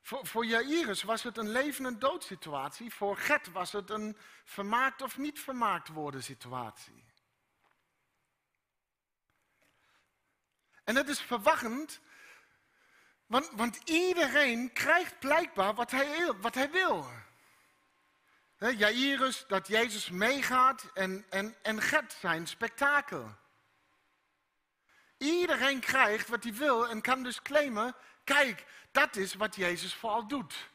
Voor, 0.00 0.26
voor 0.26 0.46
Jairus 0.46 1.02
was 1.02 1.22
het 1.22 1.36
een 1.36 1.50
leven- 1.50 1.86
en 1.86 1.98
doodsituatie. 1.98 2.94
Voor 2.94 3.16
Gert 3.16 3.50
was 3.52 3.72
het 3.72 3.90
een 3.90 4.16
vermaakt 4.44 5.02
of 5.02 5.18
niet 5.18 5.40
vermaakt 5.40 5.88
worden 5.88 6.22
situatie. 6.22 7.04
En 10.84 10.96
het 10.96 11.08
is 11.08 11.20
verwarrend, 11.20 12.00
want, 13.32 13.50
want 13.50 13.76
iedereen 13.84 14.72
krijgt 14.72 15.18
blijkbaar 15.18 15.74
wat 15.74 15.90
hij, 15.90 16.32
wat 16.40 16.54
hij 16.54 16.70
wil. 16.70 17.10
Jairus, 18.58 19.44
dat 19.46 19.68
Jezus 19.68 20.10
meegaat 20.10 20.90
en, 20.94 21.26
en, 21.30 21.56
en 21.62 21.82
Gert 21.82 22.12
zijn 22.12 22.46
spektakel. 22.46 23.34
Iedereen 25.16 25.80
krijgt 25.80 26.28
wat 26.28 26.42
hij 26.42 26.54
wil 26.54 26.88
en 26.88 27.00
kan 27.00 27.22
dus 27.22 27.42
claimen, 27.42 27.94
kijk, 28.24 28.64
dat 28.90 29.16
is 29.16 29.34
wat 29.34 29.56
Jezus 29.56 29.94
vooral 29.94 30.26
doet. 30.26 30.70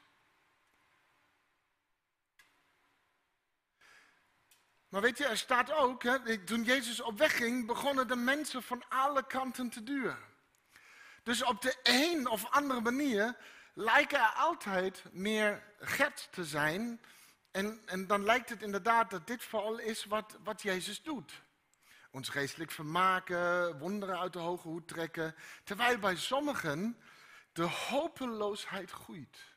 Maar 4.87 5.01
weet 5.01 5.17
je, 5.17 5.25
er 5.25 5.37
staat 5.37 5.71
ook, 5.71 6.03
toen 6.45 6.63
Jezus 6.63 7.01
op 7.01 7.17
weg 7.17 7.35
ging, 7.37 7.65
begonnen 7.65 8.07
de 8.07 8.15
mensen 8.15 8.63
van 8.63 8.83
alle 8.89 9.27
kanten 9.27 9.69
te 9.69 9.83
duwen. 9.83 10.35
Dus 11.27 11.43
op 11.43 11.61
de 11.61 11.75
een 11.83 12.27
of 12.27 12.49
andere 12.49 12.81
manier 12.81 13.37
lijken 13.73 14.19
er 14.19 14.33
altijd 14.35 15.03
meer 15.11 15.63
Gert 15.79 16.27
te 16.31 16.45
zijn. 16.45 17.01
En, 17.51 17.81
en 17.85 18.07
dan 18.07 18.23
lijkt 18.23 18.49
het 18.49 18.61
inderdaad 18.61 19.09
dat 19.09 19.27
dit 19.27 19.43
vooral 19.43 19.77
is 19.77 20.05
wat, 20.05 20.37
wat 20.43 20.61
Jezus 20.61 21.01
doet 21.01 21.41
ons 22.11 22.29
geestelijk 22.29 22.71
vermaken, 22.71 23.77
wonderen 23.79 24.19
uit 24.19 24.33
de 24.33 24.39
hoge 24.39 24.67
hoed 24.67 24.87
trekken, 24.87 25.35
terwijl 25.63 25.97
bij 25.97 26.15
sommigen 26.15 27.01
de 27.51 27.63
hopeloosheid 27.63 28.91
groeit. 28.91 29.55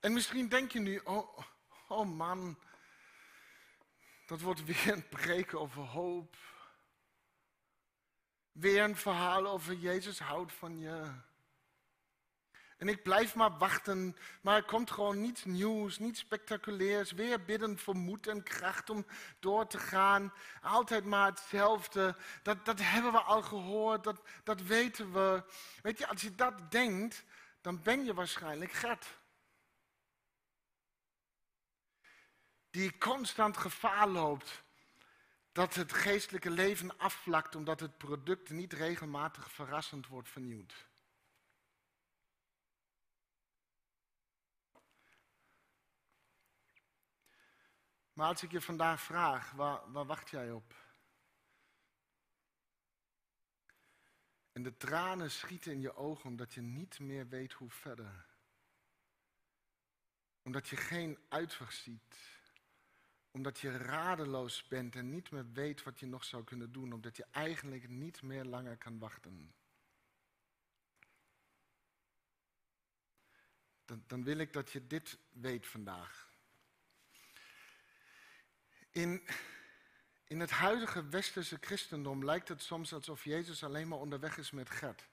En 0.00 0.12
misschien 0.12 0.48
denk 0.48 0.72
je 0.72 0.80
nu, 0.80 0.98
oh, 0.98 1.38
oh 1.88 2.08
man, 2.08 2.58
dat 4.26 4.40
wordt 4.40 4.64
weer 4.64 4.92
een 4.92 5.08
preek 5.08 5.54
over 5.54 5.82
hoop. 5.82 6.36
Weer 8.52 8.82
een 8.82 8.96
verhaal 8.96 9.46
over 9.46 9.74
Jezus 9.74 10.18
houdt 10.18 10.52
van 10.52 10.78
je. 10.78 11.12
En 12.76 12.88
ik 12.88 13.02
blijf 13.02 13.34
maar 13.34 13.58
wachten, 13.58 14.16
maar 14.40 14.56
er 14.56 14.64
komt 14.64 14.90
gewoon 14.90 15.20
niets 15.20 15.44
nieuws, 15.44 15.98
niets 15.98 16.20
spectaculairs. 16.20 17.12
Weer 17.12 17.44
bidden 17.44 17.78
voor 17.78 17.96
moed 17.96 18.26
en 18.26 18.42
kracht 18.42 18.90
om 18.90 19.06
door 19.40 19.66
te 19.66 19.78
gaan. 19.78 20.32
Altijd 20.62 21.04
maar 21.04 21.26
hetzelfde. 21.26 22.16
Dat, 22.42 22.64
dat 22.64 22.78
hebben 22.80 23.12
we 23.12 23.20
al 23.20 23.42
gehoord, 23.42 24.04
dat, 24.04 24.20
dat 24.44 24.62
weten 24.62 25.12
we. 25.12 25.44
Weet 25.82 25.98
je, 25.98 26.06
als 26.06 26.22
je 26.22 26.34
dat 26.34 26.70
denkt, 26.70 27.24
dan 27.60 27.82
ben 27.82 28.04
je 28.04 28.14
waarschijnlijk 28.14 28.72
Gert. 28.72 29.06
Die 32.70 32.98
constant 32.98 33.56
gevaar 33.56 34.08
loopt 34.08 34.62
dat 35.52 35.74
het 35.74 35.92
geestelijke 35.92 36.50
leven 36.50 36.98
afvlakt 36.98 37.54
omdat 37.54 37.80
het 37.80 37.98
product 37.98 38.50
niet 38.50 38.72
regelmatig 38.72 39.52
verrassend 39.52 40.06
wordt 40.06 40.28
vernieuwd. 40.28 40.90
Maar 48.12 48.28
als 48.28 48.42
ik 48.42 48.50
je 48.50 48.60
vandaag 48.60 49.00
vraag, 49.00 49.50
waar, 49.50 49.92
waar 49.92 50.06
wacht 50.06 50.30
jij 50.30 50.50
op? 50.50 50.74
En 54.52 54.62
de 54.62 54.76
tranen 54.76 55.30
schieten 55.30 55.72
in 55.72 55.80
je 55.80 55.94
ogen 55.94 56.30
omdat 56.30 56.54
je 56.54 56.60
niet 56.60 56.98
meer 56.98 57.28
weet 57.28 57.52
hoe 57.52 57.70
verder. 57.70 58.26
Omdat 60.42 60.68
je 60.68 60.76
geen 60.76 61.18
uitweg 61.28 61.72
ziet. 61.72 62.40
Omdat 63.32 63.60
je 63.60 63.76
radeloos 63.76 64.68
bent 64.68 64.96
en 64.96 65.10
niet 65.10 65.30
meer 65.30 65.52
weet 65.52 65.82
wat 65.82 66.00
je 66.00 66.06
nog 66.06 66.24
zou 66.24 66.44
kunnen 66.44 66.72
doen. 66.72 66.92
Omdat 66.92 67.16
je 67.16 67.26
eigenlijk 67.30 67.88
niet 67.88 68.22
meer 68.22 68.44
langer 68.44 68.76
kan 68.76 68.98
wachten. 68.98 69.54
Dan, 73.84 74.04
dan 74.06 74.24
wil 74.24 74.38
ik 74.38 74.52
dat 74.52 74.70
je 74.70 74.86
dit 74.86 75.18
weet 75.30 75.66
vandaag. 75.66 76.30
In, 78.90 79.22
in 80.24 80.40
het 80.40 80.50
huidige 80.50 81.08
westerse 81.08 81.58
christendom 81.60 82.24
lijkt 82.24 82.48
het 82.48 82.62
soms 82.62 82.92
alsof 82.92 83.24
Jezus 83.24 83.64
alleen 83.64 83.88
maar 83.88 83.98
onderweg 83.98 84.38
is 84.38 84.50
met 84.50 84.70
Gert. 84.70 85.08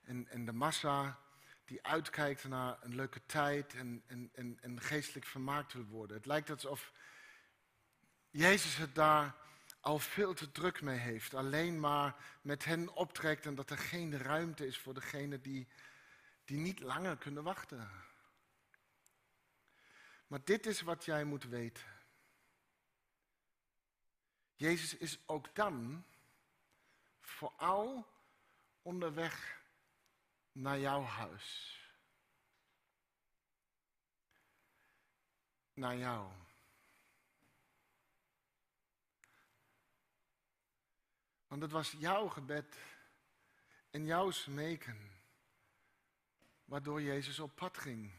En, 0.00 0.28
en 0.28 0.44
de 0.44 0.52
massa, 0.52 1.18
die 1.64 1.82
uitkijkt 1.82 2.44
naar 2.44 2.78
een 2.80 2.94
leuke 2.94 3.20
tijd 3.26 3.74
en, 3.74 4.02
en, 4.06 4.30
en, 4.34 4.58
en 4.60 4.80
geestelijk 4.80 5.26
vermaakt 5.26 5.72
wil 5.72 5.84
worden. 5.84 6.16
Het 6.16 6.26
lijkt 6.26 6.50
alsof 6.50 6.92
Jezus 8.38 8.76
het 8.76 8.94
daar 8.94 9.34
al 9.80 9.98
veel 9.98 10.34
te 10.34 10.50
druk 10.52 10.80
mee 10.80 10.98
heeft. 10.98 11.34
Alleen 11.34 11.80
maar 11.80 12.38
met 12.42 12.64
hen 12.64 12.94
optrekt 12.94 13.46
en 13.46 13.54
dat 13.54 13.70
er 13.70 13.78
geen 13.78 14.18
ruimte 14.18 14.66
is 14.66 14.78
voor 14.78 14.94
degenen 14.94 15.42
die, 15.42 15.68
die 16.44 16.58
niet 16.58 16.80
langer 16.80 17.16
kunnen 17.16 17.42
wachten. 17.42 17.90
Maar 20.26 20.44
dit 20.44 20.66
is 20.66 20.80
wat 20.80 21.04
jij 21.04 21.24
moet 21.24 21.44
weten. 21.44 21.86
Jezus 24.54 24.96
is 24.96 25.18
ook 25.26 25.54
dan 25.54 26.04
vooral 27.20 28.06
onderweg 28.82 29.60
naar 30.52 30.78
jouw 30.78 31.02
huis. 31.02 31.78
Naar 35.74 35.96
jou. 35.96 36.46
Want 41.48 41.62
het 41.62 41.70
was 41.70 41.90
jouw 41.90 42.28
gebed 42.28 42.76
en 43.90 44.06
jouw 44.06 44.30
smeken 44.30 45.16
waardoor 46.64 47.02
Jezus 47.02 47.38
op 47.38 47.54
pad 47.54 47.78
ging. 47.78 48.12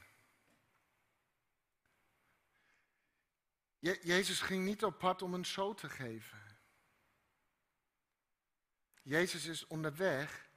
Je 3.80 4.00
Jezus 4.02 4.40
ging 4.40 4.66
niet 4.66 4.84
op 4.84 4.98
pad 4.98 5.22
om 5.22 5.34
een 5.34 5.46
show 5.46 5.78
te 5.78 5.90
geven. 5.90 6.58
Jezus 9.02 9.46
is 9.46 9.68
onderweg 9.68 10.50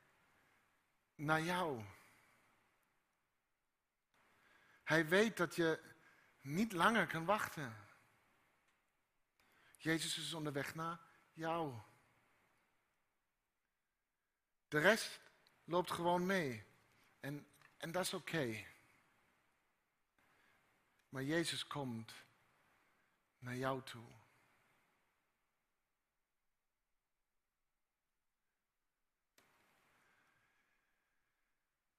naar 1.15 1.43
jou. 1.43 1.85
Hij 4.85 5.09
weet 5.09 5.37
dat 5.37 5.55
je 5.55 5.95
niet 6.41 6.73
langer 6.73 7.07
kan 7.07 7.25
wachten. 7.25 7.77
Jezus 9.79 10.19
is 10.19 10.33
onderweg 10.33 10.75
naar 10.75 11.01
jou. 11.33 11.92
De 14.73 14.79
rest 14.79 15.21
loopt 15.65 15.91
gewoon 15.91 16.27
mee. 16.27 16.65
En, 17.21 17.47
en 17.77 17.93
dat 17.93 18.05
is 18.05 18.15
oké. 18.15 18.65
Maar 21.09 21.23
Jezus 21.23 21.67
komt 21.67 22.13
naar 23.39 23.57
jou 23.57 23.83
toe. 23.83 24.05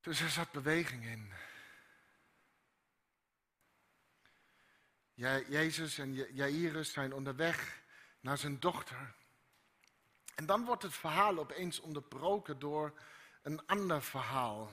Dus 0.01 0.19
er 0.19 0.29
zat 0.29 0.51
beweging 0.51 1.05
in. 1.05 1.33
Jezus 5.49 5.97
en 5.97 6.13
Jairus 6.13 6.91
zijn 6.91 7.13
onderweg 7.13 7.83
naar 8.19 8.37
zijn 8.37 8.59
dochter. 8.59 9.15
En 10.35 10.45
dan 10.45 10.65
wordt 10.65 10.83
het 10.83 10.93
verhaal 10.93 11.37
opeens 11.37 11.79
onderbroken 11.79 12.59
door 12.59 12.93
een 13.41 13.65
ander 13.65 14.01
verhaal. 14.01 14.71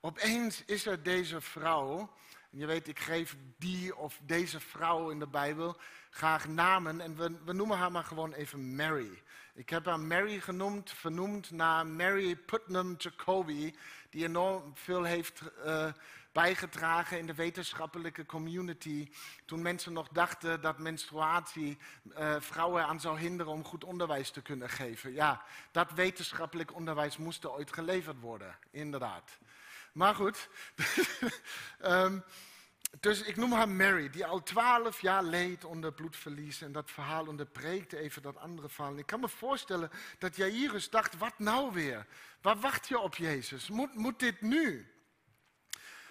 Opeens 0.00 0.64
is 0.64 0.86
er 0.86 1.02
deze 1.02 1.40
vrouw 1.40 2.10
je 2.50 2.66
weet, 2.66 2.88
ik 2.88 2.98
geef 2.98 3.36
die 3.58 3.96
of 3.96 4.20
deze 4.22 4.60
vrouw 4.60 5.10
in 5.10 5.18
de 5.18 5.26
Bijbel 5.26 5.76
graag 6.10 6.48
namen 6.48 7.00
en 7.00 7.16
we, 7.16 7.38
we 7.44 7.52
noemen 7.52 7.76
haar 7.76 7.92
maar 7.92 8.04
gewoon 8.04 8.32
even 8.32 8.76
Mary. 8.76 9.22
Ik 9.54 9.70
heb 9.70 9.84
haar 9.84 10.00
Mary 10.00 10.40
genoemd, 10.40 10.90
vernoemd 10.90 11.50
naar 11.50 11.86
Mary 11.86 12.36
Putnam 12.36 12.94
Jacoby, 12.98 13.74
die 14.10 14.24
enorm 14.24 14.70
veel 14.74 15.02
heeft 15.02 15.42
uh, 15.64 15.92
bijgedragen 16.38 17.18
in 17.18 17.26
de 17.26 17.34
wetenschappelijke 17.34 18.26
community. 18.26 19.10
Toen 19.44 19.62
mensen 19.62 19.92
nog 19.92 20.08
dachten 20.08 20.60
dat 20.60 20.78
menstruatie 20.78 21.78
uh, 22.18 22.36
vrouwen 22.38 22.86
aan 22.86 23.00
zou 23.00 23.18
hinderen 23.18 23.52
om 23.52 23.64
goed 23.64 23.84
onderwijs 23.84 24.30
te 24.30 24.42
kunnen 24.42 24.68
geven. 24.68 25.12
Ja, 25.12 25.42
dat 25.70 25.92
wetenschappelijk 25.92 26.74
onderwijs 26.74 27.16
moest 27.16 27.44
er 27.44 27.50
ooit 27.50 27.72
geleverd 27.72 28.20
worden, 28.20 28.56
inderdaad. 28.70 29.38
Maar 29.92 30.14
goed. 30.14 30.48
um, 31.84 32.24
dus 33.06 33.22
ik 33.22 33.36
noem 33.36 33.52
haar 33.52 33.68
Mary, 33.68 34.10
die 34.10 34.26
al 34.26 34.42
twaalf 34.42 35.00
jaar 35.00 35.22
leed 35.22 35.64
onder 35.64 35.92
bloedverlies. 35.92 36.62
En 36.62 36.72
dat 36.72 36.90
verhaal 36.90 37.26
onderbreekt 37.26 37.92
even 37.92 38.22
dat 38.22 38.36
andere 38.36 38.68
verhaal. 38.68 38.98
ik 38.98 39.06
kan 39.06 39.20
me 39.20 39.28
voorstellen 39.28 39.90
dat 40.18 40.36
Jairus 40.36 40.90
dacht, 40.90 41.18
wat 41.18 41.38
nou 41.38 41.72
weer? 41.72 42.06
Waar 42.40 42.58
wacht 42.58 42.88
je 42.88 42.98
op 42.98 43.14
Jezus? 43.14 43.68
Moet, 43.68 43.94
moet 43.94 44.18
dit 44.18 44.40
nu? 44.40 44.92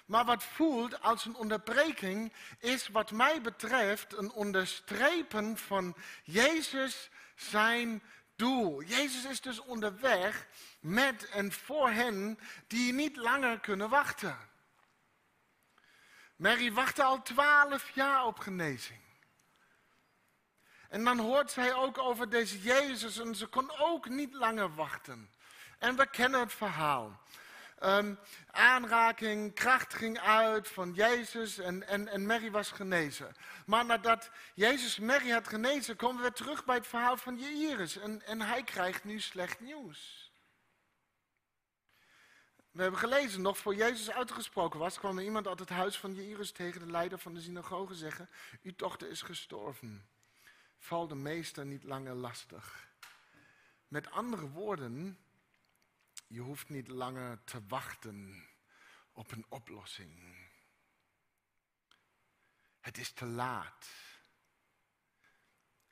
Maar 0.08 0.26
wat 0.26 0.44
voelt 0.44 1.02
als 1.02 1.26
een 1.26 1.36
onderbreking 1.36 2.34
is 2.60 2.88
wat 2.88 3.12
mij 3.12 3.42
betreft 3.42 4.14
een 4.14 4.32
onderstrepen 4.32 5.58
van 5.58 5.96
Jezus 6.24 7.10
zijn 7.36 8.04
doel. 8.36 8.82
Jezus 8.82 9.26
is 9.26 9.42
dus 9.42 9.60
onderweg 9.60 10.48
met 10.80 11.30
en 11.30 11.52
voor 11.52 11.90
hen 11.90 12.40
die 12.68 12.94
niet 12.94 13.16
langer 13.16 13.60
kunnen 13.60 13.90
wachten. 13.90 14.38
Mary 16.36 16.74
wachtte 16.74 17.04
al 17.04 17.22
twaalf 17.22 17.90
jaar 17.90 18.26
op 18.26 18.40
genezing. 18.40 19.02
En 20.90 21.04
dan 21.04 21.20
hoort 21.20 21.52
zij 21.52 21.74
ook 21.74 21.98
over 21.98 22.30
deze 22.30 22.62
Jezus 22.62 23.20
en 23.20 23.36
ze 23.36 23.48
kon 23.48 23.72
ook 23.78 24.10
niet 24.10 24.34
langer 24.34 24.76
wachten. 24.76 25.30
En 25.78 25.96
we 25.96 26.10
kennen 26.10 26.40
het 26.40 26.54
verhaal. 26.54 27.22
Um, 27.84 28.20
aanraking, 28.52 29.54
kracht 29.54 29.94
ging 29.94 30.20
uit 30.20 30.68
van 30.68 30.94
Jezus 30.94 31.58
en, 31.58 31.88
en, 31.88 32.08
en 32.08 32.26
Mary 32.26 32.52
was 32.52 32.72
genezen. 32.72 33.36
Maar 33.66 33.86
nadat 33.86 34.30
Jezus 34.54 35.00
Mary 35.00 35.30
had 35.30 35.48
genezen, 35.48 35.96
komen 35.96 36.24
we 36.24 36.32
terug 36.32 36.66
bij 36.66 36.76
het 36.76 36.88
verhaal 36.88 37.18
van 37.18 37.38
Jairus. 37.40 37.98
En, 37.98 38.26
en 38.26 38.42
hij 38.42 38.64
krijgt 38.64 39.04
nu 39.04 39.20
slecht 39.20 39.60
nieuws. 39.60 40.32
We 42.72 42.82
hebben 42.82 43.00
gelezen, 43.00 43.42
nog 43.42 43.58
voor 43.58 43.76
Jezus 43.76 44.12
uitgesproken 44.12 44.80
was, 44.80 45.00
kwam 45.00 45.18
er 45.18 45.24
iemand 45.24 45.48
uit 45.48 45.60
het 45.60 45.70
huis 45.70 45.98
van 45.98 46.14
Jairus 46.14 46.52
tegen 46.52 46.80
de 46.80 46.92
leider 46.92 47.20
van 47.20 47.34
de 47.34 47.42
synagoge 47.42 47.96
zeggen, 47.96 48.30
uw 48.64 48.74
dochter 48.76 49.10
is 49.10 49.22
gestorven. 49.22 50.08
Val 50.80 51.08
de 51.08 51.16
meester 51.16 51.66
niet 51.66 51.84
langer 51.84 52.14
lastig. 52.14 52.88
Met 53.88 54.12
andere 54.12 54.50
woorden, 54.50 55.18
je 56.28 56.40
hoeft 56.40 56.70
niet 56.70 56.88
langer 56.88 57.44
te 57.44 57.66
wachten 57.68 58.48
op 59.12 59.32
een 59.32 59.46
oplossing. 59.50 60.48
Het 62.80 62.98
is 62.98 63.12
te 63.12 63.26
laat. 63.26 63.90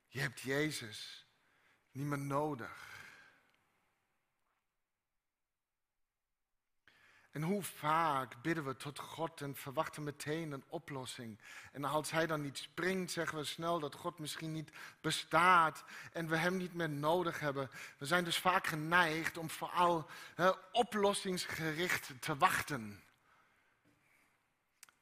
Je 0.07 0.19
hebt 0.19 0.39
Jezus 0.39 1.27
niet 1.91 2.05
meer 2.05 2.19
nodig. 2.19 2.94
En 7.35 7.41
hoe 7.41 7.63
vaak 7.63 8.41
bidden 8.41 8.65
we 8.65 8.75
tot 8.75 8.99
God 8.99 9.41
en 9.41 9.55
verwachten 9.55 10.03
meteen 10.03 10.51
een 10.51 10.63
oplossing. 10.67 11.39
En 11.71 11.83
als 11.83 12.11
Hij 12.11 12.27
dan 12.27 12.41
niet 12.41 12.57
springt, 12.57 13.11
zeggen 13.11 13.37
we 13.37 13.43
snel 13.43 13.79
dat 13.79 13.95
God 13.95 14.19
misschien 14.19 14.51
niet 14.51 14.71
bestaat 15.01 15.83
en 16.11 16.27
we 16.27 16.35
Hem 16.35 16.57
niet 16.57 16.73
meer 16.73 16.89
nodig 16.89 17.39
hebben. 17.39 17.69
We 17.97 18.05
zijn 18.05 18.23
dus 18.23 18.37
vaak 18.37 18.67
geneigd 18.67 19.37
om 19.37 19.49
vooral 19.49 20.09
oplossingsgericht 20.71 22.11
te 22.19 22.37
wachten. 22.37 23.03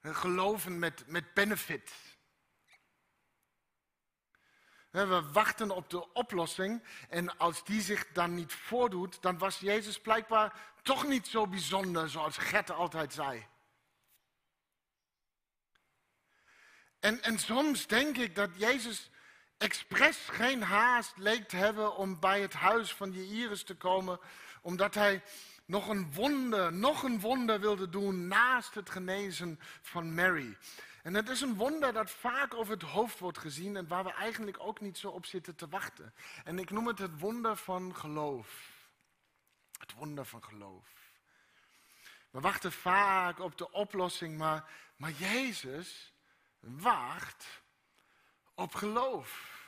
geloven 0.01 0.79
met, 0.79 1.03
met 1.07 1.33
benefit. 1.33 1.91
We 4.89 5.29
wachten 5.31 5.71
op 5.71 5.89
de 5.89 6.13
oplossing 6.13 6.83
en 7.09 7.37
als 7.37 7.63
die 7.63 7.81
zich 7.81 8.07
dan 8.07 8.33
niet 8.33 8.53
voordoet, 8.53 9.21
dan 9.21 9.37
was 9.37 9.59
Jezus 9.59 9.99
blijkbaar 9.99 10.72
toch 10.83 11.07
niet 11.07 11.27
zo 11.27 11.47
bijzonder 11.47 12.09
zoals 12.09 12.37
Gert 12.37 12.71
altijd 12.71 13.13
zei. 13.13 13.45
En, 16.99 17.21
en 17.21 17.39
soms 17.39 17.87
denk 17.87 18.17
ik 18.17 18.35
dat 18.35 18.49
Jezus 18.55 19.09
expres 19.57 20.17
geen 20.17 20.61
haast 20.61 21.17
leek 21.17 21.47
te 21.47 21.55
hebben 21.55 21.95
om 21.95 22.19
bij 22.19 22.41
het 22.41 22.53
huis 22.53 22.93
van 22.93 23.11
Jairus 23.11 23.63
te 23.63 23.75
komen, 23.75 24.19
omdat 24.61 24.93
hij 24.93 25.23
nog 25.65 25.87
een 25.87 26.13
wonder, 26.13 26.73
nog 26.73 27.03
een 27.03 27.19
wonder 27.19 27.59
wilde 27.59 27.89
doen 27.89 28.27
naast 28.27 28.73
het 28.73 28.89
genezen 28.89 29.59
van 29.81 30.13
Mary. 30.13 30.57
En 31.03 31.13
het 31.13 31.29
is 31.29 31.41
een 31.41 31.55
wonder 31.55 31.93
dat 31.93 32.11
vaak 32.11 32.53
over 32.53 32.73
het 32.73 32.83
hoofd 32.83 33.19
wordt 33.19 33.37
gezien 33.37 33.75
en 33.75 33.87
waar 33.87 34.03
we 34.03 34.13
eigenlijk 34.13 34.57
ook 34.59 34.81
niet 34.81 34.97
zo 34.97 35.09
op 35.09 35.25
zitten 35.25 35.55
te 35.55 35.67
wachten. 35.67 36.13
En 36.43 36.59
ik 36.59 36.69
noem 36.69 36.87
het 36.87 36.99
het 36.99 37.19
wonder 37.19 37.55
van 37.57 37.95
geloof. 37.95 38.72
Het 39.83 39.93
wonder 39.93 40.25
van 40.25 40.43
geloof. 40.43 40.87
We 42.29 42.39
wachten 42.39 42.71
vaak 42.71 43.39
op 43.39 43.57
de 43.57 43.71
oplossing, 43.71 44.37
maar, 44.37 44.69
maar 44.95 45.11
Jezus 45.11 46.13
wacht 46.59 47.45
op 48.55 48.75
geloof. 48.75 49.61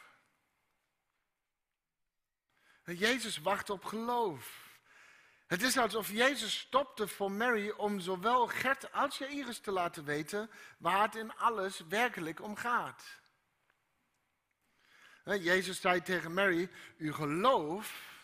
Jezus 2.84 3.38
wacht 3.38 3.70
op 3.70 3.86
geloof. 3.86 4.64
Het 5.48 5.62
is 5.62 5.78
alsof 5.78 6.10
Jezus 6.10 6.60
stopte 6.60 7.08
voor 7.08 7.32
Mary 7.32 7.70
om 7.70 8.00
zowel 8.00 8.48
Gert 8.48 8.92
als 8.92 9.18
Jairus 9.18 9.60
te 9.60 9.72
laten 9.72 10.06
weten 10.06 10.52
waar 10.78 11.02
het 11.02 11.16
in 11.16 11.38
alles 11.38 11.80
werkelijk 11.80 12.42
om 12.42 12.56
gaat. 12.56 13.04
Jezus 15.24 15.82
zei 15.82 16.02
tegen 16.02 16.34
Mary, 16.34 16.72
uw 16.98 17.14
geloof 17.14 18.15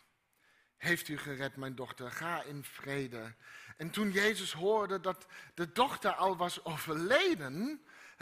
heeft 0.82 1.08
u 1.08 1.18
gered, 1.18 1.56
mijn 1.56 1.76
dochter, 1.76 2.12
ga 2.12 2.44
in 2.44 2.64
vrede. 2.64 3.34
En 3.78 3.90
toen 3.90 4.12
Jezus 4.12 4.54
hoorde 4.54 5.00
dat 5.00 5.26
de 5.54 5.72
dochter 5.72 6.12
al 6.12 6.38
was 6.38 6.66
overleden, 6.66 7.82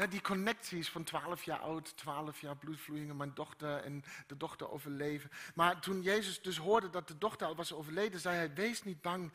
die 0.10 0.22
connecties 0.22 0.90
van 0.90 1.04
12 1.04 1.44
jaar 1.44 1.60
oud, 1.60 1.98
12 1.98 2.42
jaar 2.42 2.58
bloedvloeien, 2.58 3.18
mijn 3.18 3.34
dochter 3.34 3.84
en 3.84 4.04
de 4.28 4.38
dochter 4.38 4.70
overleven. 4.70 5.32
Maar 5.56 5.82
toen 5.82 6.02
Jezus 6.02 6.42
dus 6.42 6.58
hoorde 6.58 6.90
dat 6.90 7.08
de 7.08 7.18
dochter 7.18 7.48
al 7.48 7.56
was 7.56 7.74
overleden, 7.74 8.20
zei 8.20 8.36
hij, 8.36 8.54
wees 8.54 8.84
niet 8.84 9.02
bang, 9.02 9.34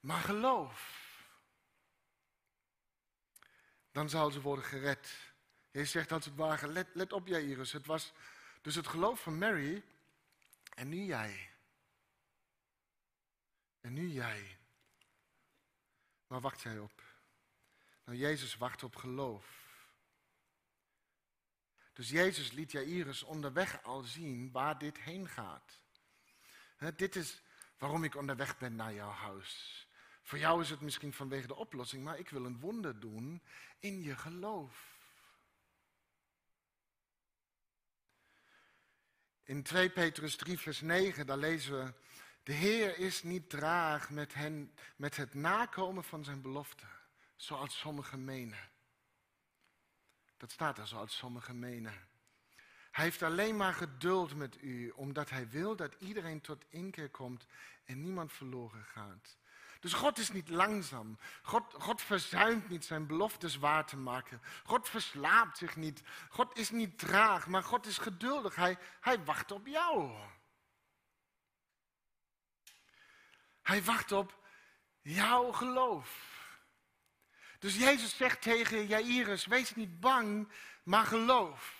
maar 0.00 0.20
geloof. 0.20 1.04
Dan 3.92 4.08
zal 4.08 4.30
ze 4.30 4.40
worden 4.40 4.64
gered. 4.64 5.32
Jezus 5.70 5.90
zegt 5.90 6.12
als 6.12 6.24
het 6.24 6.36
ware, 6.36 6.68
let, 6.68 6.88
let 6.92 7.12
op 7.12 7.26
Jairus. 7.26 7.72
Het 7.72 7.86
was 7.86 8.12
dus 8.62 8.74
het 8.74 8.86
geloof 8.86 9.20
van 9.20 9.38
Mary 9.38 9.84
en 10.74 10.88
nu 10.88 11.04
jij. 11.04 11.54
En 13.86 13.92
nu 13.92 14.08
jij. 14.08 14.58
Waar 16.26 16.40
wacht 16.40 16.60
jij 16.60 16.78
op? 16.78 17.02
Nou, 18.04 18.18
Jezus 18.18 18.56
wacht 18.56 18.82
op 18.82 18.96
geloof. 18.96 19.46
Dus 21.92 22.08
Jezus 22.08 22.52
liet 22.52 22.72
Jairus 22.72 23.22
onderweg 23.22 23.82
al 23.82 24.02
zien 24.02 24.52
waar 24.52 24.78
dit 24.78 24.98
heen 24.98 25.28
gaat. 25.28 25.80
dit 26.96 27.16
is 27.16 27.42
waarom 27.78 28.04
ik 28.04 28.14
onderweg 28.14 28.58
ben 28.58 28.76
naar 28.76 28.94
jouw 28.94 29.10
huis. 29.10 29.86
Voor 30.22 30.38
jou 30.38 30.60
is 30.60 30.70
het 30.70 30.80
misschien 30.80 31.12
vanwege 31.12 31.46
de 31.46 31.56
oplossing, 31.56 32.04
maar 32.04 32.18
ik 32.18 32.28
wil 32.28 32.44
een 32.44 32.60
wonder 32.60 33.00
doen 33.00 33.42
in 33.78 34.02
je 34.02 34.16
geloof. 34.16 34.98
In 39.42 39.62
2 39.62 39.90
Petrus 39.90 40.36
3, 40.36 40.58
vers 40.58 40.80
9, 40.80 41.26
daar 41.26 41.36
lezen 41.38 41.84
we: 41.84 41.94
De 42.46 42.52
Heer 42.52 42.98
is 42.98 43.22
niet 43.22 43.50
traag 43.50 44.10
met, 44.10 44.34
hen, 44.34 44.72
met 44.96 45.16
het 45.16 45.34
nakomen 45.34 46.04
van 46.04 46.24
zijn 46.24 46.42
belofte, 46.42 46.84
zoals 47.36 47.78
sommigen 47.78 48.24
menen. 48.24 48.68
Dat 50.36 50.50
staat 50.50 50.78
er 50.78 50.86
zoals 50.86 51.16
sommigen 51.16 51.58
menen. 51.58 51.92
Hij 52.90 53.04
heeft 53.04 53.22
alleen 53.22 53.56
maar 53.56 53.74
geduld 53.74 54.34
met 54.34 54.62
u, 54.62 54.90
omdat 54.90 55.30
hij 55.30 55.48
wil 55.48 55.76
dat 55.76 55.94
iedereen 55.98 56.40
tot 56.40 56.64
inkeer 56.68 57.10
komt 57.10 57.46
en 57.84 58.00
niemand 58.00 58.32
verloren 58.32 58.84
gaat. 58.84 59.36
Dus 59.80 59.92
God 59.92 60.18
is 60.18 60.32
niet 60.32 60.48
langzaam. 60.48 61.18
God, 61.42 61.74
God 61.78 62.02
verzuimt 62.02 62.68
niet 62.68 62.84
zijn 62.84 63.06
beloftes 63.06 63.56
waar 63.56 63.86
te 63.86 63.96
maken. 63.96 64.40
God 64.64 64.88
verslaapt 64.88 65.58
zich 65.58 65.76
niet. 65.76 66.02
God 66.28 66.58
is 66.58 66.70
niet 66.70 66.98
traag, 66.98 67.46
maar 67.46 67.62
God 67.62 67.86
is 67.86 67.98
geduldig. 67.98 68.54
Hij, 68.54 68.78
hij 69.00 69.24
wacht 69.24 69.52
op 69.52 69.66
jou. 69.66 70.16
Hij 73.66 73.82
wacht 73.82 74.12
op 74.12 74.38
jouw 75.00 75.52
geloof. 75.52 76.34
Dus 77.58 77.76
Jezus 77.76 78.16
zegt 78.16 78.42
tegen 78.42 78.86
Jairus, 78.86 79.46
wees 79.46 79.74
niet 79.74 80.00
bang, 80.00 80.52
maar 80.82 81.04
geloof. 81.04 81.74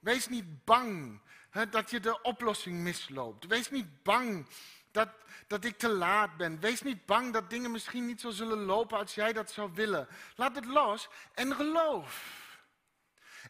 Wees 0.00 0.28
niet 0.28 0.64
bang 0.64 1.20
hè, 1.50 1.68
dat 1.68 1.90
je 1.90 2.00
de 2.00 2.22
oplossing 2.22 2.78
misloopt. 2.78 3.46
Wees 3.46 3.70
niet 3.70 4.02
bang 4.02 4.46
dat, 4.90 5.08
dat 5.46 5.64
ik 5.64 5.78
te 5.78 5.88
laat 5.88 6.36
ben. 6.36 6.60
Wees 6.60 6.82
niet 6.82 7.06
bang 7.06 7.32
dat 7.32 7.50
dingen 7.50 7.70
misschien 7.70 8.06
niet 8.06 8.20
zo 8.20 8.30
zullen 8.30 8.58
lopen 8.64 8.98
als 8.98 9.14
jij 9.14 9.32
dat 9.32 9.50
zou 9.50 9.70
willen. 9.74 10.08
Laat 10.36 10.54
het 10.54 10.66
los 10.66 11.08
en 11.34 11.54
geloof. 11.54 12.42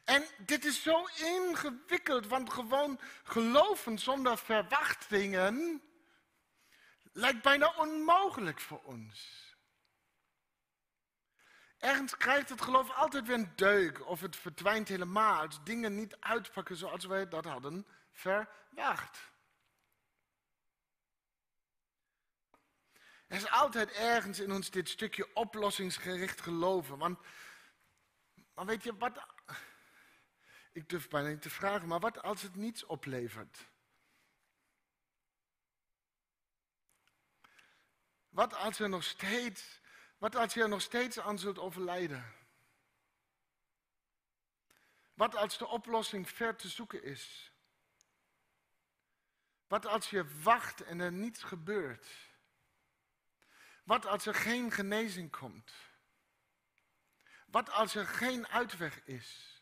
En 0.04 0.26
dit 0.38 0.64
is 0.64 0.82
zo 0.82 1.04
ingewikkeld, 1.16 2.26
want 2.26 2.52
gewoon 2.52 3.00
geloven 3.22 3.98
zonder 3.98 4.38
verwachtingen 4.38 5.82
lijkt 7.12 7.42
bijna 7.42 7.74
onmogelijk 7.76 8.60
voor 8.60 8.82
ons. 8.82 9.42
Ergens 11.78 12.16
krijgt 12.16 12.48
het 12.48 12.62
geloof 12.62 12.90
altijd 12.90 13.26
weer 13.26 13.36
een 13.36 13.56
deuk 13.56 14.06
of 14.06 14.20
het 14.20 14.36
verdwijnt 14.36 14.88
helemaal 14.88 15.40
als 15.40 15.64
dingen 15.64 15.94
niet 15.94 16.16
uitpakken 16.20 16.76
zoals 16.76 17.04
wij 17.04 17.28
dat 17.28 17.44
hadden 17.44 17.86
verwacht. 18.12 19.32
Er 23.26 23.36
is 23.36 23.50
altijd 23.50 23.90
ergens 23.90 24.40
in 24.40 24.52
ons 24.52 24.70
dit 24.70 24.88
stukje 24.88 25.34
oplossingsgericht 25.34 26.40
geloven. 26.40 26.98
Want, 26.98 27.18
maar 28.54 28.66
weet 28.66 28.82
je 28.82 28.96
wat? 28.96 29.33
Ik 30.74 30.88
durf 30.88 31.08
bijna 31.08 31.28
niet 31.28 31.42
te 31.42 31.50
vragen, 31.50 31.88
maar 31.88 32.00
wat 32.00 32.22
als 32.22 32.42
het 32.42 32.54
niets 32.54 32.84
oplevert? 32.84 33.68
Wat 38.28 38.54
als 38.54 38.78
er 38.78 38.88
nog 38.88 39.04
steeds, 39.04 39.80
wat 40.18 40.37
als 40.37 40.54
je 40.54 40.62
er 40.62 40.68
nog 40.68 40.80
steeds 40.80 41.20
aan 41.20 41.38
zult 41.38 41.58
overlijden? 41.58 42.32
Wat 45.14 45.34
als 45.34 45.58
de 45.58 45.66
oplossing 45.66 46.30
ver 46.30 46.56
te 46.56 46.68
zoeken 46.68 47.02
is? 47.02 47.52
Wat 49.66 49.87
als 49.87 50.10
je 50.10 50.42
wacht 50.42 50.80
en 50.80 51.00
er 51.00 51.12
niets 51.12 51.42
gebeurt? 51.42 52.06
Wat 53.84 54.06
als 54.06 54.26
er 54.26 54.34
geen 54.34 54.70
genezing 54.70 55.30
komt? 55.30 55.72
Wat 57.46 57.70
als 57.70 57.94
er 57.94 58.06
geen 58.06 58.46
uitweg 58.48 59.04
is? 59.04 59.53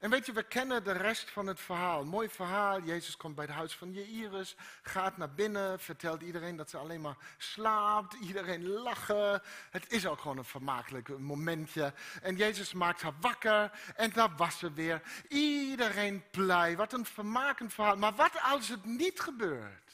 En 0.00 0.10
weet 0.10 0.26
je, 0.26 0.32
we 0.32 0.42
kennen 0.42 0.84
de 0.84 0.92
rest 0.92 1.30
van 1.30 1.46
het 1.46 1.60
verhaal. 1.60 2.04
Mooi 2.04 2.28
verhaal. 2.28 2.80
Jezus 2.80 3.16
komt 3.16 3.34
bij 3.34 3.44
het 3.44 3.54
huis 3.54 3.74
van 3.74 3.92
Jairus, 3.92 4.56
gaat 4.82 5.16
naar 5.16 5.34
binnen, 5.34 5.80
vertelt 5.80 6.22
iedereen 6.22 6.56
dat 6.56 6.70
ze 6.70 6.76
alleen 6.76 7.00
maar 7.00 7.16
slaapt. 7.38 8.14
Iedereen 8.14 8.68
lachen. 8.68 9.42
Het 9.70 9.92
is 9.92 10.06
ook 10.06 10.20
gewoon 10.20 10.38
een 10.38 10.44
vermakelijk 10.44 11.18
momentje. 11.18 11.92
En 12.22 12.36
Jezus 12.36 12.72
maakt 12.72 13.02
haar 13.02 13.14
wakker 13.20 13.70
en 13.96 14.12
daar 14.12 14.36
was 14.36 14.58
ze 14.58 14.72
weer. 14.72 15.02
Iedereen 15.28 16.24
blij. 16.30 16.76
Wat 16.76 16.92
een 16.92 17.06
vermakend 17.06 17.74
verhaal. 17.74 17.96
Maar 17.96 18.14
wat 18.14 18.40
als 18.42 18.68
het 18.68 18.84
niet 18.84 19.20
gebeurt? 19.20 19.85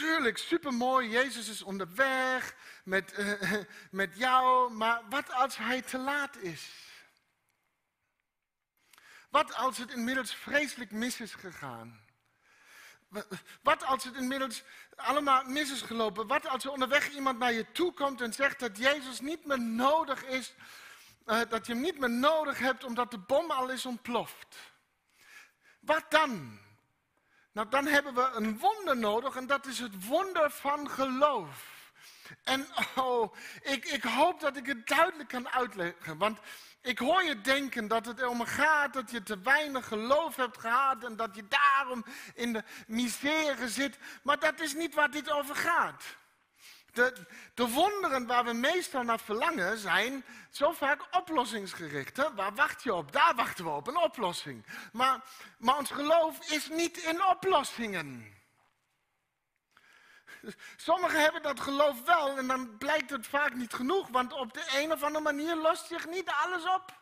Tuurlijk, 0.00 0.38
supermooi. 0.38 1.08
Jezus 1.08 1.48
is 1.48 1.62
onderweg 1.62 2.54
met, 2.84 3.18
uh, 3.18 3.52
met 3.90 4.16
jou. 4.16 4.72
Maar 4.72 5.02
wat 5.08 5.32
als 5.32 5.56
hij 5.56 5.82
te 5.82 5.98
laat 5.98 6.36
is? 6.36 6.70
Wat 9.30 9.54
als 9.54 9.78
het 9.78 9.92
inmiddels 9.92 10.34
vreselijk 10.34 10.90
mis 10.90 11.20
is 11.20 11.34
gegaan? 11.34 12.00
Wat 13.62 13.84
als 13.84 14.04
het 14.04 14.14
inmiddels 14.14 14.62
allemaal 14.96 15.44
mis 15.44 15.72
is 15.72 15.82
gelopen? 15.82 16.26
Wat 16.26 16.46
als 16.46 16.64
er 16.64 16.70
onderweg 16.70 17.10
iemand 17.10 17.38
naar 17.38 17.52
je 17.52 17.72
toe 17.72 17.92
komt 17.92 18.20
en 18.20 18.32
zegt 18.32 18.58
dat 18.58 18.76
Jezus 18.78 19.20
niet 19.20 19.44
meer 19.44 19.60
nodig 19.60 20.24
is, 20.24 20.54
uh, 21.26 21.40
dat 21.48 21.66
je 21.66 21.72
hem 21.72 21.82
niet 21.82 21.98
meer 21.98 22.10
nodig 22.10 22.58
hebt 22.58 22.84
omdat 22.84 23.10
de 23.10 23.18
bom 23.18 23.50
al 23.50 23.68
is 23.68 23.86
ontploft? 23.86 24.56
Wat 25.80 26.10
dan? 26.10 26.58
Nou, 27.52 27.68
dan 27.68 27.86
hebben 27.86 28.14
we 28.14 28.30
een 28.34 28.58
wonder 28.58 28.96
nodig 28.96 29.36
en 29.36 29.46
dat 29.46 29.66
is 29.66 29.78
het 29.78 30.06
wonder 30.06 30.50
van 30.50 30.90
geloof. 30.90 31.78
En 32.44 32.66
oh, 32.96 33.34
ik, 33.62 33.84
ik 33.84 34.02
hoop 34.02 34.40
dat 34.40 34.56
ik 34.56 34.66
het 34.66 34.86
duidelijk 34.86 35.28
kan 35.28 35.48
uitleggen. 35.48 36.18
Want 36.18 36.38
ik 36.82 36.98
hoor 36.98 37.22
je 37.22 37.40
denken 37.40 37.88
dat 37.88 38.06
het 38.06 38.20
erom 38.20 38.44
gaat 38.44 38.92
dat 38.92 39.10
je 39.10 39.22
te 39.22 39.38
weinig 39.38 39.86
geloof 39.86 40.36
hebt 40.36 40.58
gehad 40.58 41.04
en 41.04 41.16
dat 41.16 41.34
je 41.34 41.44
daarom 41.48 42.04
in 42.34 42.52
de 42.52 42.64
misère 42.86 43.68
zit. 43.68 43.98
Maar 44.22 44.38
dat 44.38 44.60
is 44.60 44.74
niet 44.74 44.94
waar 44.94 45.10
dit 45.10 45.30
over 45.30 45.56
gaat. 45.56 46.02
De, 46.92 47.26
de, 47.54 47.68
wonderen 47.68 48.26
waar 48.26 48.44
we 48.44 48.52
meestal 48.52 49.02
naar 49.02 49.20
verlangen 49.20 49.78
zijn 49.78 50.24
zo 50.50 50.72
vaak 50.72 51.16
oplossingsgericht. 51.16 52.16
Hè? 52.16 52.34
Waar 52.34 52.54
wacht 52.54 52.82
je 52.82 52.94
op? 52.94 53.12
Daar 53.12 53.34
wachten 53.34 53.64
we 53.64 53.70
op, 53.70 53.86
een 53.86 53.96
oplossing. 53.96 54.66
Maar, 54.92 55.20
maar 55.58 55.76
ons 55.76 55.90
geloof 55.90 56.50
is 56.50 56.68
niet 56.68 56.96
in 56.96 57.24
oplossingen. 57.24 58.38
Sommigen 60.76 61.20
hebben 61.20 61.42
dat 61.42 61.60
geloof 61.60 62.04
wel 62.04 62.36
en 62.36 62.46
dan 62.46 62.78
blijkt 62.78 63.10
het 63.10 63.26
vaak 63.26 63.54
niet 63.54 63.74
genoeg, 63.74 64.08
want 64.08 64.32
op 64.32 64.52
de 64.52 64.64
een 64.74 64.92
of 64.92 65.02
andere 65.02 65.24
manier 65.24 65.56
lost 65.56 65.86
zich 65.86 66.06
niet 66.06 66.28
alles 66.28 66.64
op. 66.64 66.98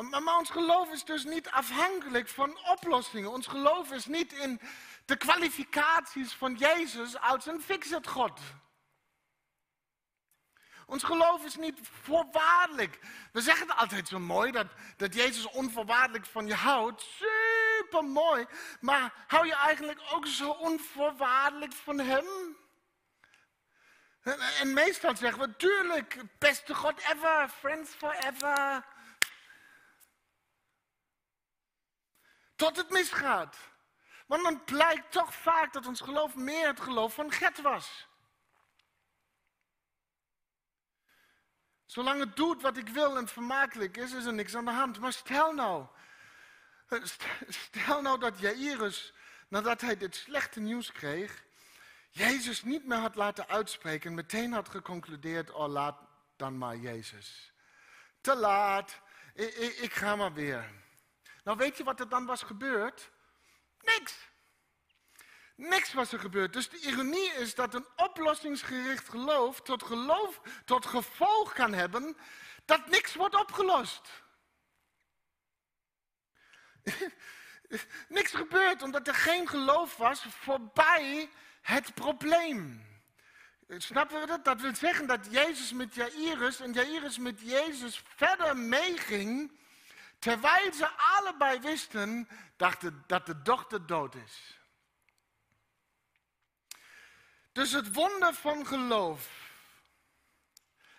Maar 0.00 0.36
ons 0.38 0.50
geloof 0.50 0.92
is 0.92 1.04
dus 1.04 1.24
niet 1.24 1.50
afhankelijk 1.50 2.28
van 2.28 2.58
oplossingen. 2.68 3.30
Ons 3.30 3.46
geloof 3.46 3.92
is 3.92 4.06
niet 4.06 4.32
in 4.32 4.60
de 5.04 5.16
kwalificaties 5.16 6.32
van 6.32 6.54
Jezus 6.54 7.18
als 7.18 7.46
een 7.46 7.62
fix-it 7.62 8.06
God. 8.06 8.40
Ons 10.86 11.02
geloof 11.02 11.44
is 11.44 11.56
niet 11.56 11.80
voorwaardelijk. 12.02 12.98
We 13.32 13.40
zeggen 13.40 13.68
het 13.68 13.76
altijd 13.76 14.08
zo 14.08 14.18
mooi 14.18 14.52
dat, 14.52 14.66
dat 14.96 15.14
Jezus 15.14 15.46
onvoorwaardelijk 15.46 16.26
van 16.26 16.46
je 16.46 16.54
houdt. 16.54 17.02
Super 17.02 18.04
mooi. 18.04 18.46
Maar 18.80 19.24
hou 19.26 19.46
je 19.46 19.54
eigenlijk 19.54 20.00
ook 20.12 20.26
zo 20.26 20.50
onvoorwaardelijk 20.50 21.72
van 21.72 21.98
Hem? 21.98 22.56
En, 24.22 24.40
en 24.40 24.72
meestal 24.72 25.16
zeggen 25.16 25.40
we, 25.40 25.56
tuurlijk, 25.56 26.22
beste 26.38 26.74
God 26.74 26.98
ever, 26.98 27.48
friends 27.48 27.90
forever. 27.90 28.84
Tot 32.56 32.76
het 32.76 32.90
misgaat. 32.90 33.56
Want 34.26 34.42
dan 34.42 34.64
blijkt 34.64 35.12
toch 35.12 35.34
vaak 35.34 35.72
dat 35.72 35.86
ons 35.86 36.00
geloof 36.00 36.34
meer 36.34 36.66
het 36.66 36.80
geloof 36.80 37.14
van 37.14 37.32
Gert 37.32 37.60
was. 37.60 38.08
Zolang 41.84 42.20
het 42.20 42.36
doet 42.36 42.62
wat 42.62 42.76
ik 42.76 42.88
wil 42.88 43.16
en 43.16 43.28
vermakelijk 43.28 43.96
is, 43.96 44.12
is 44.12 44.24
er 44.24 44.34
niks 44.34 44.54
aan 44.54 44.64
de 44.64 44.70
hand. 44.70 45.00
Maar 45.00 45.12
stel 45.12 45.52
nou, 45.52 45.86
stel 47.48 48.02
nou 48.02 48.18
dat 48.18 48.38
Jairus, 48.38 49.12
nadat 49.48 49.80
hij 49.80 49.96
dit 49.96 50.14
slechte 50.14 50.60
nieuws 50.60 50.92
kreeg, 50.92 51.44
Jezus 52.10 52.62
niet 52.62 52.86
meer 52.86 52.98
had 52.98 53.14
laten 53.14 53.48
uitspreken 53.48 54.08
en 54.08 54.16
meteen 54.16 54.52
had 54.52 54.68
geconcludeerd, 54.68 55.50
oh 55.50 55.68
laat 55.68 55.98
dan 56.36 56.58
maar 56.58 56.76
Jezus. 56.76 57.52
Te 58.20 58.36
laat, 58.36 59.00
ik, 59.34 59.54
ik, 59.54 59.76
ik 59.76 59.92
ga 59.92 60.16
maar 60.16 60.32
weer. 60.32 60.70
Nou 61.44 61.56
weet 61.56 61.76
je 61.76 61.84
wat 61.84 62.00
er 62.00 62.08
dan 62.08 62.26
was 62.26 62.42
gebeurd? 62.42 63.10
Niks. 63.84 64.14
Niks 65.56 65.92
was 65.92 66.12
er 66.12 66.18
gebeurd. 66.18 66.52
Dus 66.52 66.68
de 66.68 66.78
ironie 66.78 67.32
is 67.32 67.54
dat 67.54 67.74
een 67.74 67.86
oplossingsgericht 67.96 69.08
geloof 69.08 69.60
tot, 69.60 69.82
geloof 69.82 70.40
tot 70.64 70.86
gevolg 70.86 71.52
kan 71.52 71.72
hebben 71.72 72.16
dat 72.64 72.88
niks 72.88 73.14
wordt 73.14 73.34
opgelost. 73.34 74.22
niks 78.08 78.32
gebeurt 78.32 78.82
omdat 78.82 79.08
er 79.08 79.14
geen 79.14 79.48
geloof 79.48 79.96
was 79.96 80.24
voorbij 80.28 81.30
het 81.62 81.94
probleem. 81.94 82.86
Snappen 83.68 84.20
we 84.20 84.26
dat? 84.26 84.44
Dat 84.44 84.60
wil 84.60 84.74
zeggen 84.74 85.06
dat 85.06 85.26
Jezus 85.30 85.72
met 85.72 85.94
Jairus 85.94 86.60
en 86.60 86.72
Jairus 86.72 87.18
met 87.18 87.40
Jezus 87.40 88.02
verder 88.16 88.56
meeging, 88.56 89.58
terwijl 90.24 90.72
ze 90.72 90.88
allebei 90.90 91.60
wisten 91.60 92.28
dat 93.06 93.26
de 93.26 93.42
dochter 93.42 93.86
dood 93.86 94.14
is. 94.14 94.58
Dus 97.52 97.72
het 97.72 97.92
wonder 97.92 98.34
van 98.34 98.66
geloof. 98.66 99.28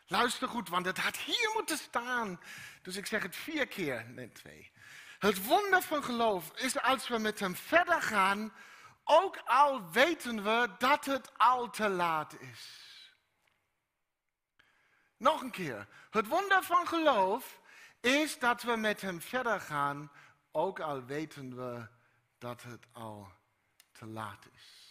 Luister 0.07 0.47
goed, 0.47 0.69
want 0.69 0.85
het 0.85 0.97
had 0.97 1.17
hier 1.17 1.51
moeten 1.53 1.77
staan. 1.77 2.39
Dus 2.81 2.95
ik 2.95 3.05
zeg 3.05 3.23
het 3.23 3.35
vier 3.35 3.67
keer, 3.67 4.05
nee 4.09 4.31
twee. 4.31 4.71
Het 5.19 5.45
wonder 5.45 5.81
van 5.81 6.03
geloof 6.03 6.51
is 6.55 6.81
als 6.81 7.07
we 7.07 7.17
met 7.17 7.39
hem 7.39 7.55
verder 7.55 8.01
gaan, 8.01 8.53
ook 9.03 9.37
al 9.45 9.91
weten 9.91 10.43
we 10.43 10.69
dat 10.77 11.05
het 11.05 11.37
al 11.37 11.69
te 11.69 11.89
laat 11.89 12.39
is. 12.39 12.83
Nog 15.17 15.41
een 15.41 15.51
keer. 15.51 15.87
Het 16.09 16.27
wonder 16.27 16.63
van 16.63 16.87
geloof 16.87 17.63
is 18.05 18.39
dat 18.39 18.61
we 18.61 18.75
met 18.75 19.01
hem 19.01 19.21
verder 19.21 19.59
gaan, 19.59 20.11
ook 20.51 20.79
al 20.79 21.05
weten 21.05 21.55
we 21.55 21.87
dat 22.37 22.63
het 22.63 22.85
al 22.91 23.31
te 23.91 24.05
laat 24.05 24.47
is. 24.53 24.83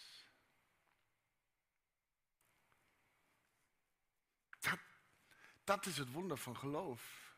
Dat, 5.65 5.87
is 5.87 5.97
het 5.97 6.13
wonder 6.13 6.37
van 6.37 6.57
geloof. 6.57 7.33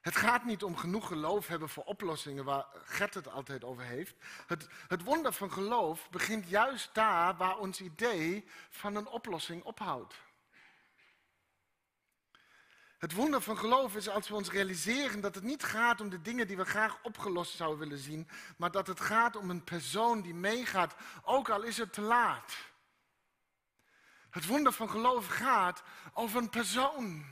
Het 0.00 0.16
gaat 0.16 0.44
niet 0.44 0.62
om 0.62 0.76
genoeg 0.76 1.06
geloof 1.06 1.46
hebben 1.46 1.68
voor 1.68 1.84
oplossingen 1.84 2.44
waar 2.44 2.66
Gert 2.84 3.14
het 3.14 3.28
altijd 3.28 3.64
over 3.64 3.84
heeft. 3.84 4.16
Het, 4.46 4.68
het 4.88 5.02
wonder 5.02 5.32
van 5.32 5.52
geloof 5.52 6.10
begint 6.10 6.48
juist 6.48 6.94
daar 6.94 7.36
waar 7.36 7.58
ons 7.58 7.80
idee 7.80 8.48
van 8.70 8.94
een 8.94 9.06
oplossing 9.06 9.64
ophoudt. 9.64 10.14
Het 13.04 13.12
wonder 13.12 13.40
van 13.40 13.58
geloof 13.58 13.96
is 13.96 14.08
als 14.08 14.28
we 14.28 14.34
ons 14.34 14.50
realiseren 14.50 15.20
dat 15.20 15.34
het 15.34 15.44
niet 15.44 15.62
gaat 15.62 16.00
om 16.00 16.08
de 16.08 16.22
dingen 16.22 16.46
die 16.46 16.56
we 16.56 16.64
graag 16.64 16.98
opgelost 17.02 17.56
zouden 17.56 17.78
willen 17.78 18.02
zien, 18.02 18.28
maar 18.56 18.70
dat 18.70 18.86
het 18.86 19.00
gaat 19.00 19.36
om 19.36 19.50
een 19.50 19.64
persoon 19.64 20.22
die 20.22 20.34
meegaat, 20.34 20.94
ook 21.22 21.48
al 21.48 21.62
is 21.62 21.76
het 21.76 21.92
te 21.92 22.00
laat. 22.00 22.56
Het 24.30 24.46
wonder 24.46 24.72
van 24.72 24.90
geloof 24.90 25.26
gaat 25.26 25.82
over 26.12 26.40
een 26.40 26.50
persoon. 26.50 27.24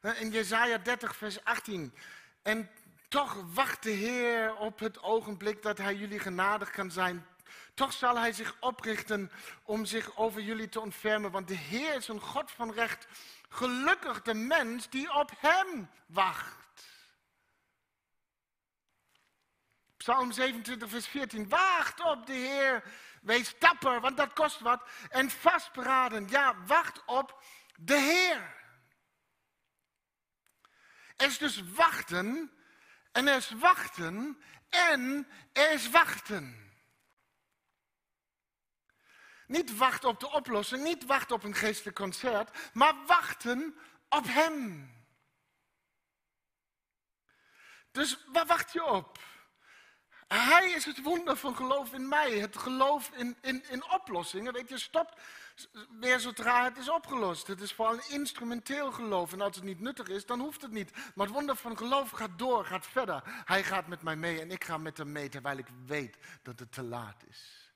In 0.00 0.30
Jesaja 0.30 0.78
30, 0.78 1.16
vers 1.16 1.44
18. 1.44 1.94
En 2.42 2.70
toch 3.08 3.44
wacht 3.54 3.82
de 3.82 3.90
Heer 3.90 4.56
op 4.56 4.78
het 4.78 5.02
ogenblik 5.02 5.62
dat 5.62 5.78
Hij 5.78 5.94
jullie 5.94 6.18
genadig 6.18 6.70
kan 6.70 6.90
zijn. 6.90 7.26
Toch 7.74 7.92
zal 7.92 8.18
Hij 8.18 8.32
zich 8.32 8.56
oprichten 8.60 9.30
om 9.62 9.84
zich 9.84 10.16
over 10.16 10.42
jullie 10.42 10.68
te 10.68 10.80
ontfermen. 10.80 11.30
Want 11.30 11.48
de 11.48 11.56
Heer 11.56 11.94
is 11.94 12.08
een 12.08 12.20
God 12.20 12.50
van 12.50 12.72
recht. 12.72 13.06
Gelukkig 13.52 14.22
de 14.22 14.34
mens 14.34 14.88
die 14.88 15.12
op 15.12 15.30
Hem 15.38 15.90
wacht. 16.06 16.58
Psalm 19.96 20.32
27, 20.32 20.88
vers 20.88 21.06
14. 21.06 21.48
Wacht 21.48 22.00
op 22.00 22.26
de 22.26 22.32
Heer. 22.32 22.84
Wees 23.22 23.58
dapper, 23.58 24.00
want 24.00 24.16
dat 24.16 24.32
kost 24.32 24.60
wat. 24.60 24.88
En 25.08 25.30
vastberaden. 25.30 26.28
Ja, 26.28 26.64
wacht 26.64 27.04
op 27.04 27.42
de 27.76 27.96
Heer. 27.96 28.58
Er 31.16 31.26
is 31.26 31.38
dus 31.38 31.62
wachten, 31.62 32.52
en 33.12 33.26
er 33.26 33.36
is 33.36 33.50
wachten, 33.50 34.42
en 34.68 35.28
er 35.52 35.72
is 35.72 35.90
wachten. 35.90 36.69
Niet 39.50 39.76
wachten 39.76 40.08
op 40.08 40.20
de 40.20 40.32
oplossing, 40.32 40.82
niet 40.82 41.06
wachten 41.06 41.36
op 41.36 41.42
een 41.42 41.54
geestelijk 41.54 41.96
concert, 41.96 42.70
maar 42.72 42.94
wachten 43.06 43.76
op 44.08 44.24
Hem. 44.26 44.90
Dus 47.90 48.18
waar 48.32 48.46
wacht 48.46 48.72
je 48.72 48.84
op? 48.84 49.18
Hij 50.28 50.70
is 50.70 50.84
het 50.84 51.02
wonder 51.02 51.36
van 51.36 51.56
geloof 51.56 51.92
in 51.92 52.08
mij. 52.08 52.38
Het 52.38 52.56
geloof 52.56 53.10
in, 53.14 53.36
in, 53.40 53.64
in 53.68 53.90
oplossingen. 53.90 54.52
Weet 54.52 54.68
je, 54.68 54.78
stopt 54.78 55.20
weer 56.00 56.20
zodra 56.20 56.64
het 56.64 56.78
is 56.78 56.90
opgelost. 56.90 57.46
Het 57.46 57.60
is 57.60 57.72
vooral 57.72 57.94
een 57.94 58.10
instrumenteel 58.10 58.92
geloof. 58.92 59.32
En 59.32 59.40
als 59.40 59.56
het 59.56 59.64
niet 59.64 59.80
nuttig 59.80 60.08
is, 60.08 60.26
dan 60.26 60.40
hoeft 60.40 60.62
het 60.62 60.70
niet. 60.70 60.92
Maar 61.14 61.26
het 61.26 61.34
wonder 61.34 61.56
van 61.56 61.76
geloof 61.76 62.10
gaat 62.10 62.38
door, 62.38 62.64
gaat 62.64 62.86
verder. 62.86 63.22
Hij 63.44 63.64
gaat 63.64 63.86
met 63.86 64.02
mij 64.02 64.16
mee 64.16 64.40
en 64.40 64.50
ik 64.50 64.64
ga 64.64 64.78
met 64.78 64.98
hem 64.98 65.12
mee, 65.12 65.28
terwijl 65.28 65.58
ik 65.58 65.68
weet 65.86 66.16
dat 66.42 66.58
het 66.58 66.72
te 66.72 66.82
laat 66.82 67.24
is. 67.28 67.69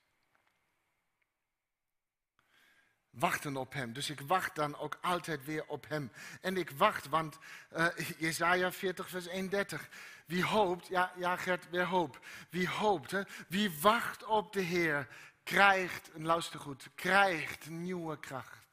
Wachten 3.15 3.55
op 3.55 3.73
hem. 3.73 3.93
Dus 3.93 4.09
ik 4.09 4.21
wacht 4.21 4.55
dan 4.55 4.77
ook 4.77 4.97
altijd 5.01 5.45
weer 5.45 5.65
op 5.67 5.85
hem. 5.87 6.11
En 6.41 6.57
ik 6.57 6.69
wacht, 6.69 7.07
want 7.07 7.37
uh, 7.77 7.87
Jezaja 8.17 8.71
40 8.71 9.09
vers 9.09 9.25
31. 9.25 9.89
Wie 10.25 10.45
hoopt, 10.45 10.87
ja, 10.87 11.11
ja 11.15 11.35
Gert, 11.35 11.69
weer 11.69 11.85
hoop. 11.85 12.19
Wie 12.49 12.69
hoopt, 12.69 13.11
hè? 13.11 13.21
wie 13.47 13.79
wacht 13.81 14.25
op 14.25 14.53
de 14.53 14.61
Heer, 14.61 15.07
krijgt, 15.43 16.11
en 16.11 16.25
luister 16.25 16.59
goed, 16.59 16.89
krijgt 16.95 17.69
nieuwe 17.69 18.19
kracht. 18.19 18.63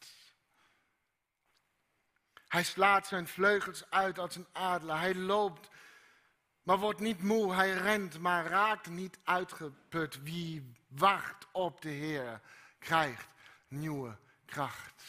Hij 2.49 2.65
slaat 2.65 3.07
zijn 3.07 3.29
vleugels 3.29 3.91
uit 3.91 4.19
als 4.19 4.37
een 4.37 4.47
adelaar. 4.53 5.01
Hij 5.01 5.15
loopt, 5.15 5.69
maar 6.63 6.79
wordt 6.79 7.01
niet 7.01 7.23
moe. 7.23 7.55
Hij 7.55 7.73
rent, 7.73 8.19
maar 8.19 8.47
raakt 8.47 8.89
niet 8.89 9.19
uitgeput. 9.25 10.23
Wie 10.23 10.73
wacht 10.89 11.47
op 11.53 11.83
de 11.83 11.89
Heer, 11.89 12.41
krijgt 12.79 13.29
nieuwe 13.69 14.17
kracht. 14.53 15.05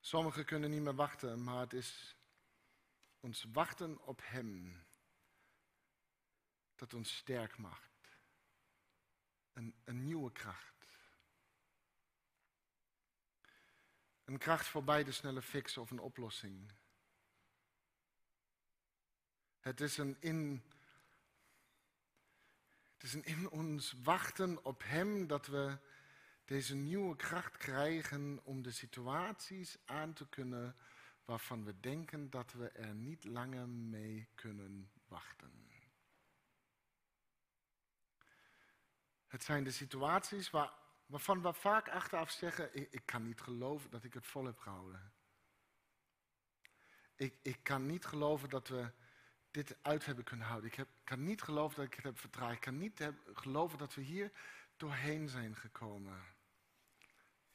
Sommigen 0.00 0.44
kunnen 0.44 0.70
niet 0.70 0.82
meer 0.82 0.94
wachten, 0.94 1.42
maar 1.44 1.60
het 1.60 1.72
is 1.72 2.16
ons 3.20 3.44
wachten 3.52 4.06
op 4.06 4.20
Hem 4.24 4.86
dat 6.74 6.94
ons 6.94 7.16
sterk 7.16 7.58
maakt. 7.58 8.18
Een, 9.52 9.74
een 9.84 10.04
nieuwe 10.04 10.32
kracht. 10.32 10.86
Een 14.24 14.38
kracht 14.38 14.66
voorbij 14.66 15.04
de 15.04 15.12
snelle 15.12 15.42
fix 15.42 15.76
of 15.76 15.90
een 15.90 16.00
oplossing. 16.00 16.72
Het 19.60 19.80
is 19.80 19.98
een 19.98 20.16
in 20.20 20.62
het 22.98 23.06
is 23.06 23.14
in 23.14 23.50
ons 23.50 23.94
wachten 24.02 24.64
op 24.64 24.82
Hem 24.84 25.26
dat 25.26 25.46
we 25.46 25.78
deze 26.44 26.74
nieuwe 26.74 27.16
kracht 27.16 27.56
krijgen 27.56 28.40
om 28.44 28.62
de 28.62 28.70
situaties 28.70 29.78
aan 29.84 30.12
te 30.12 30.28
kunnen 30.28 30.76
waarvan 31.24 31.64
we 31.64 31.80
denken 31.80 32.30
dat 32.30 32.52
we 32.52 32.68
er 32.68 32.94
niet 32.94 33.24
langer 33.24 33.68
mee 33.68 34.28
kunnen 34.34 34.90
wachten. 35.08 35.66
Het 39.26 39.42
zijn 39.42 39.64
de 39.64 39.70
situaties 39.70 40.50
waar, 40.50 40.72
waarvan 41.06 41.42
we 41.42 41.52
vaak 41.52 41.88
achteraf 41.88 42.30
zeggen: 42.30 42.74
ik, 42.74 42.90
ik 42.90 43.06
kan 43.06 43.22
niet 43.22 43.40
geloven 43.40 43.90
dat 43.90 44.04
ik 44.04 44.14
het 44.14 44.26
vol 44.26 44.44
heb 44.44 44.58
gehouden. 44.58 45.12
Ik, 47.14 47.38
ik 47.42 47.58
kan 47.62 47.86
niet 47.86 48.04
geloven 48.04 48.48
dat 48.48 48.68
we 48.68 48.92
dit 49.64 49.76
uit 49.82 50.06
hebben 50.06 50.24
kunnen 50.24 50.46
houden. 50.46 50.70
Ik 50.70 50.76
heb, 50.76 50.88
kan 51.04 51.24
niet 51.24 51.42
geloven 51.42 51.76
dat 51.76 51.86
ik 51.86 51.94
het 51.94 52.04
heb 52.04 52.18
vertraagd. 52.18 52.54
Ik 52.54 52.60
kan 52.60 52.78
niet 52.78 53.10
geloven 53.34 53.78
dat 53.78 53.94
we 53.94 54.02
hier 54.02 54.32
doorheen 54.76 55.28
zijn 55.28 55.56
gekomen. 55.56 56.22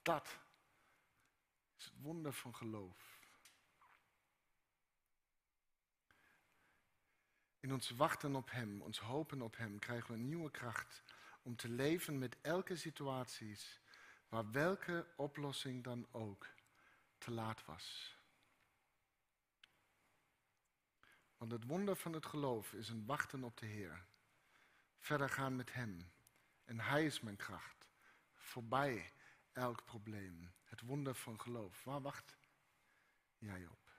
Dat 0.02 0.40
is 1.78 1.86
het 1.86 1.94
wonder 2.02 2.34
van 2.34 2.56
geloof. 2.56 3.18
In 7.60 7.74
ons 7.74 7.90
wachten 7.90 8.36
op 8.36 8.52
Hem, 8.52 8.82
ons 8.82 9.00
hopen 9.00 9.42
op 9.42 9.58
Hem, 9.58 9.80
krijgen 9.80 10.08
we 10.08 10.14
een 10.14 10.28
nieuwe 10.28 10.52
kracht 10.52 11.04
om 11.42 11.56
te 11.56 11.70
leven 11.70 12.18
met 12.18 12.38
elke 12.42 12.76
situatie, 12.76 13.58
waar 14.30 14.52
welke 14.52 15.08
oplossing 15.16 15.84
dan 15.84 16.08
ook 16.12 16.48
te 17.18 17.32
laat 17.32 17.66
was. 17.66 18.18
Want 21.44 21.56
het 21.56 21.66
wonder 21.66 21.96
van 21.96 22.14
het 22.14 22.26
geloof 22.26 22.74
is 22.74 22.90
een 22.90 23.06
wachten 23.06 23.44
op 23.44 23.58
de 23.58 23.66
Heer. 23.66 24.06
Verder 25.00 25.30
gaan 25.30 25.56
met 25.56 25.74
Hem. 25.74 26.12
En 26.66 26.80
Hij 26.80 27.06
is 27.06 27.20
mijn 27.20 27.36
kracht. 27.36 27.88
Voorbij 28.34 29.14
elk 29.52 29.86
probleem. 29.86 30.54
Het 30.64 30.82
wonder 30.82 31.16
van 31.16 31.40
geloof. 31.42 31.84
Waar 31.84 32.02
wacht 32.02 32.38
jij 33.38 33.68
op? 33.68 33.92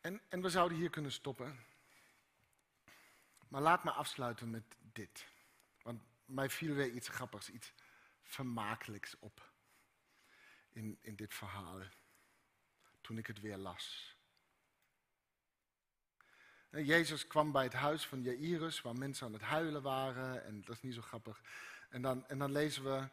En, 0.00 0.22
en 0.28 0.42
we 0.42 0.50
zouden 0.50 0.78
hier 0.78 0.90
kunnen 0.90 1.12
stoppen. 1.12 1.64
Maar 3.48 3.62
laat 3.62 3.84
me 3.84 3.90
afsluiten 3.90 4.50
met 4.50 4.76
dit. 4.80 5.26
Want 5.82 6.02
mij 6.24 6.50
viel 6.50 6.74
weer 6.74 6.90
iets 6.90 7.08
grappigs, 7.08 7.50
iets 7.50 7.72
vermakelijks 8.22 9.18
op 9.18 9.52
in, 10.70 10.98
in 11.00 11.16
dit 11.16 11.34
verhaal. 11.34 11.82
Toen 13.04 13.18
ik 13.18 13.26
het 13.26 13.40
weer 13.40 13.56
las. 13.56 14.16
Jezus 16.70 17.26
kwam 17.26 17.52
bij 17.52 17.64
het 17.64 17.72
huis 17.72 18.06
van 18.06 18.22
Jairus, 18.22 18.80
waar 18.80 18.94
mensen 18.94 19.26
aan 19.26 19.32
het 19.32 19.42
huilen 19.42 19.82
waren. 19.82 20.44
En 20.44 20.60
dat 20.60 20.74
is 20.76 20.82
niet 20.82 20.94
zo 20.94 21.02
grappig. 21.02 21.40
En 21.88 22.02
dan, 22.02 22.28
en 22.28 22.38
dan 22.38 22.52
lezen 22.52 22.84
we, 22.84 23.08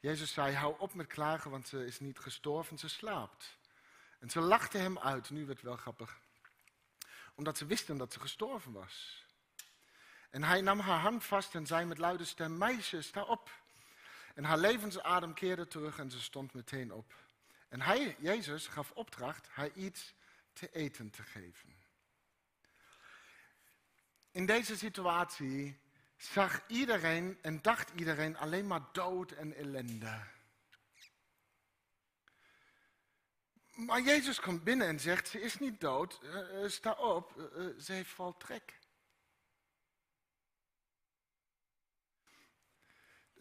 Jezus 0.00 0.32
zei, 0.32 0.54
hou 0.54 0.74
op 0.78 0.94
met 0.94 1.06
klagen, 1.06 1.50
want 1.50 1.68
ze 1.68 1.86
is 1.86 2.00
niet 2.00 2.18
gestorven, 2.18 2.78
ze 2.78 2.88
slaapt. 2.88 3.58
En 4.18 4.30
ze 4.30 4.40
lachten 4.40 4.80
hem 4.80 4.98
uit, 4.98 5.30
nu 5.30 5.46
werd 5.46 5.58
het 5.58 5.66
wel 5.66 5.76
grappig. 5.76 6.18
Omdat 7.34 7.58
ze 7.58 7.66
wisten 7.66 7.96
dat 7.96 8.12
ze 8.12 8.20
gestorven 8.20 8.72
was. 8.72 9.24
En 10.30 10.42
hij 10.42 10.60
nam 10.60 10.78
haar 10.78 11.00
hand 11.00 11.24
vast 11.24 11.54
en 11.54 11.66
zei 11.66 11.84
met 11.84 11.98
luide 11.98 12.24
stem, 12.24 12.58
meisje, 12.58 13.02
sta 13.02 13.22
op. 13.22 13.50
En 14.34 14.44
haar 14.44 14.58
levensadem 14.58 15.34
keerde 15.34 15.66
terug 15.66 15.98
en 15.98 16.10
ze 16.10 16.20
stond 16.20 16.54
meteen 16.54 16.92
op. 16.92 17.23
En 17.74 17.80
hij, 17.80 18.16
Jezus, 18.18 18.66
gaf 18.66 18.90
opdracht 18.90 19.48
haar 19.48 19.70
iets 19.70 20.14
te 20.52 20.72
eten 20.72 21.10
te 21.10 21.22
geven. 21.22 21.76
In 24.30 24.46
deze 24.46 24.76
situatie 24.76 25.78
zag 26.16 26.62
iedereen 26.66 27.38
en 27.42 27.62
dacht 27.62 27.90
iedereen 27.94 28.36
alleen 28.36 28.66
maar 28.66 28.82
dood 28.92 29.32
en 29.32 29.54
ellende. 29.54 30.20
Maar 33.74 34.00
Jezus 34.00 34.40
komt 34.40 34.64
binnen 34.64 34.86
en 34.86 35.00
zegt, 35.00 35.28
ze 35.28 35.40
is 35.40 35.58
niet 35.58 35.80
dood, 35.80 36.20
uh, 36.22 36.68
sta 36.68 36.92
op, 36.92 37.34
uh, 37.36 37.80
ze 37.80 37.92
heeft 37.92 38.10
valtrek. 38.10 38.78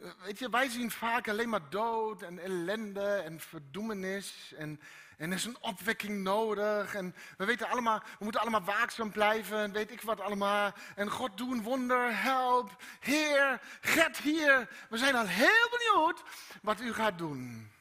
Weet 0.04 0.40
je, 0.40 0.50
wij 0.50 0.70
zien 0.70 0.92
vaak 0.92 1.28
alleen 1.28 1.50
maar 1.50 1.70
dood 1.70 2.22
en 2.22 2.40
ellende 2.40 3.16
en 3.16 3.40
verdoemenis 3.40 4.54
en, 4.58 4.80
en 5.18 5.30
er 5.30 5.36
is 5.36 5.46
een 5.46 5.58
opwekking 5.62 6.24
nodig. 6.24 6.96
En 6.96 7.16
we 7.38 7.46
weten 7.46 7.70
allemaal, 7.70 8.00
we 8.00 8.24
moeten 8.24 8.42
allemaal 8.42 8.64
waakzaam 8.64 9.12
blijven 9.12 9.58
en 9.58 9.72
weet 9.72 9.92
ik 9.92 10.02
wat 10.02 10.20
allemaal. 10.20 10.72
En 10.96 11.10
God 11.10 11.38
doe 11.38 11.54
een 11.56 11.62
wonder, 11.62 12.22
help, 12.22 12.84
Heer, 13.00 13.62
get 13.82 14.18
hier. 14.18 14.70
We 14.90 14.98
zijn 14.98 15.16
al 15.16 15.28
heel 15.28 15.70
benieuwd 15.70 16.24
wat 16.62 16.82
u 16.82 16.94
gaat 16.94 17.18
doen. 17.18 17.72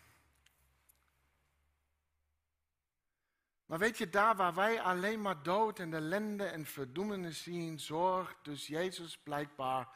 Maar 3.67 3.79
weet 3.79 3.99
je, 3.99 4.11
daar 4.11 4.37
waar 4.37 4.55
wij 4.55 4.81
alleen 4.81 5.21
maar 5.21 5.43
dood 5.43 5.79
en 5.79 5.95
ellende 5.95 6.45
en 6.45 6.67
verdoemenis 6.67 7.43
zien, 7.43 7.81
zorgt 7.81 8.37
dus 8.43 8.67
Jezus 8.67 9.19
blijkbaar 9.19 9.89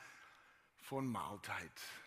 voor 0.80 0.98
een 0.98 1.10
maaltijd. 1.10 2.04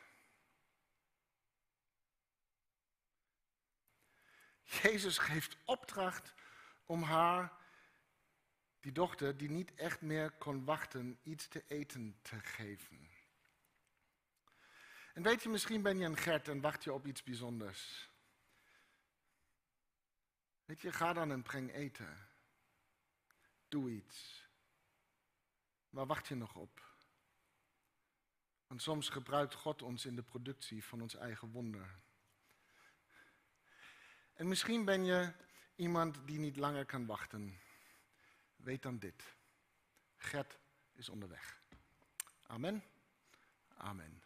Jezus 4.70 5.18
geeft 5.18 5.58
opdracht 5.66 6.34
om 6.86 7.04
haar, 7.04 7.54
die 8.80 8.92
dochter, 8.92 9.38
die 9.38 9.50
niet 9.50 9.76
echt 9.76 10.02
meer 10.02 10.32
kon 10.32 10.66
wachten, 10.66 11.20
iets 11.24 11.48
te 11.48 11.64
eten 11.68 12.20
te 12.22 12.40
geven. 12.40 13.10
En 15.14 15.24
weet 15.24 15.44
je, 15.44 15.50
misschien 15.50 15.82
ben 15.82 15.98
je 15.98 16.06
een 16.06 16.18
Gert 16.18 16.48
en 16.48 16.62
wacht 16.62 16.84
je 16.84 16.94
op 16.94 17.06
iets 17.06 17.24
bijzonders. 17.24 18.10
Weet 20.66 20.82
je, 20.82 20.92
ga 20.92 21.14
dan 21.14 21.32
en 21.32 21.42
breng 21.42 21.74
eten. 21.74 22.28
Doe 23.68 23.90
iets. 23.92 24.48
Waar 25.90 26.06
wacht 26.06 26.28
je 26.28 26.36
nog 26.36 26.56
op? 26.56 26.88
Want 28.68 28.82
soms 28.82 29.10
gebruikt 29.10 29.54
God 29.54 29.82
ons 29.82 30.06
in 30.06 30.16
de 30.16 30.24
productie 30.24 30.84
van 30.84 31.02
ons 31.02 31.16
eigen 31.16 31.52
wonder. 31.52 32.00
En 34.40 34.48
misschien 34.48 34.86
ben 34.86 35.06
je 35.06 35.32
iemand 35.76 36.18
die 36.26 36.40
niet 36.40 36.56
langer 36.56 36.86
kan 36.86 37.06
wachten. 37.06 37.60
Weet 38.56 38.82
dan 38.82 39.00
dit. 39.00 39.36
Gert 40.18 40.60
is 40.94 41.10
onderweg. 41.10 41.62
Amen. 42.48 42.84
Amen. 43.78 44.24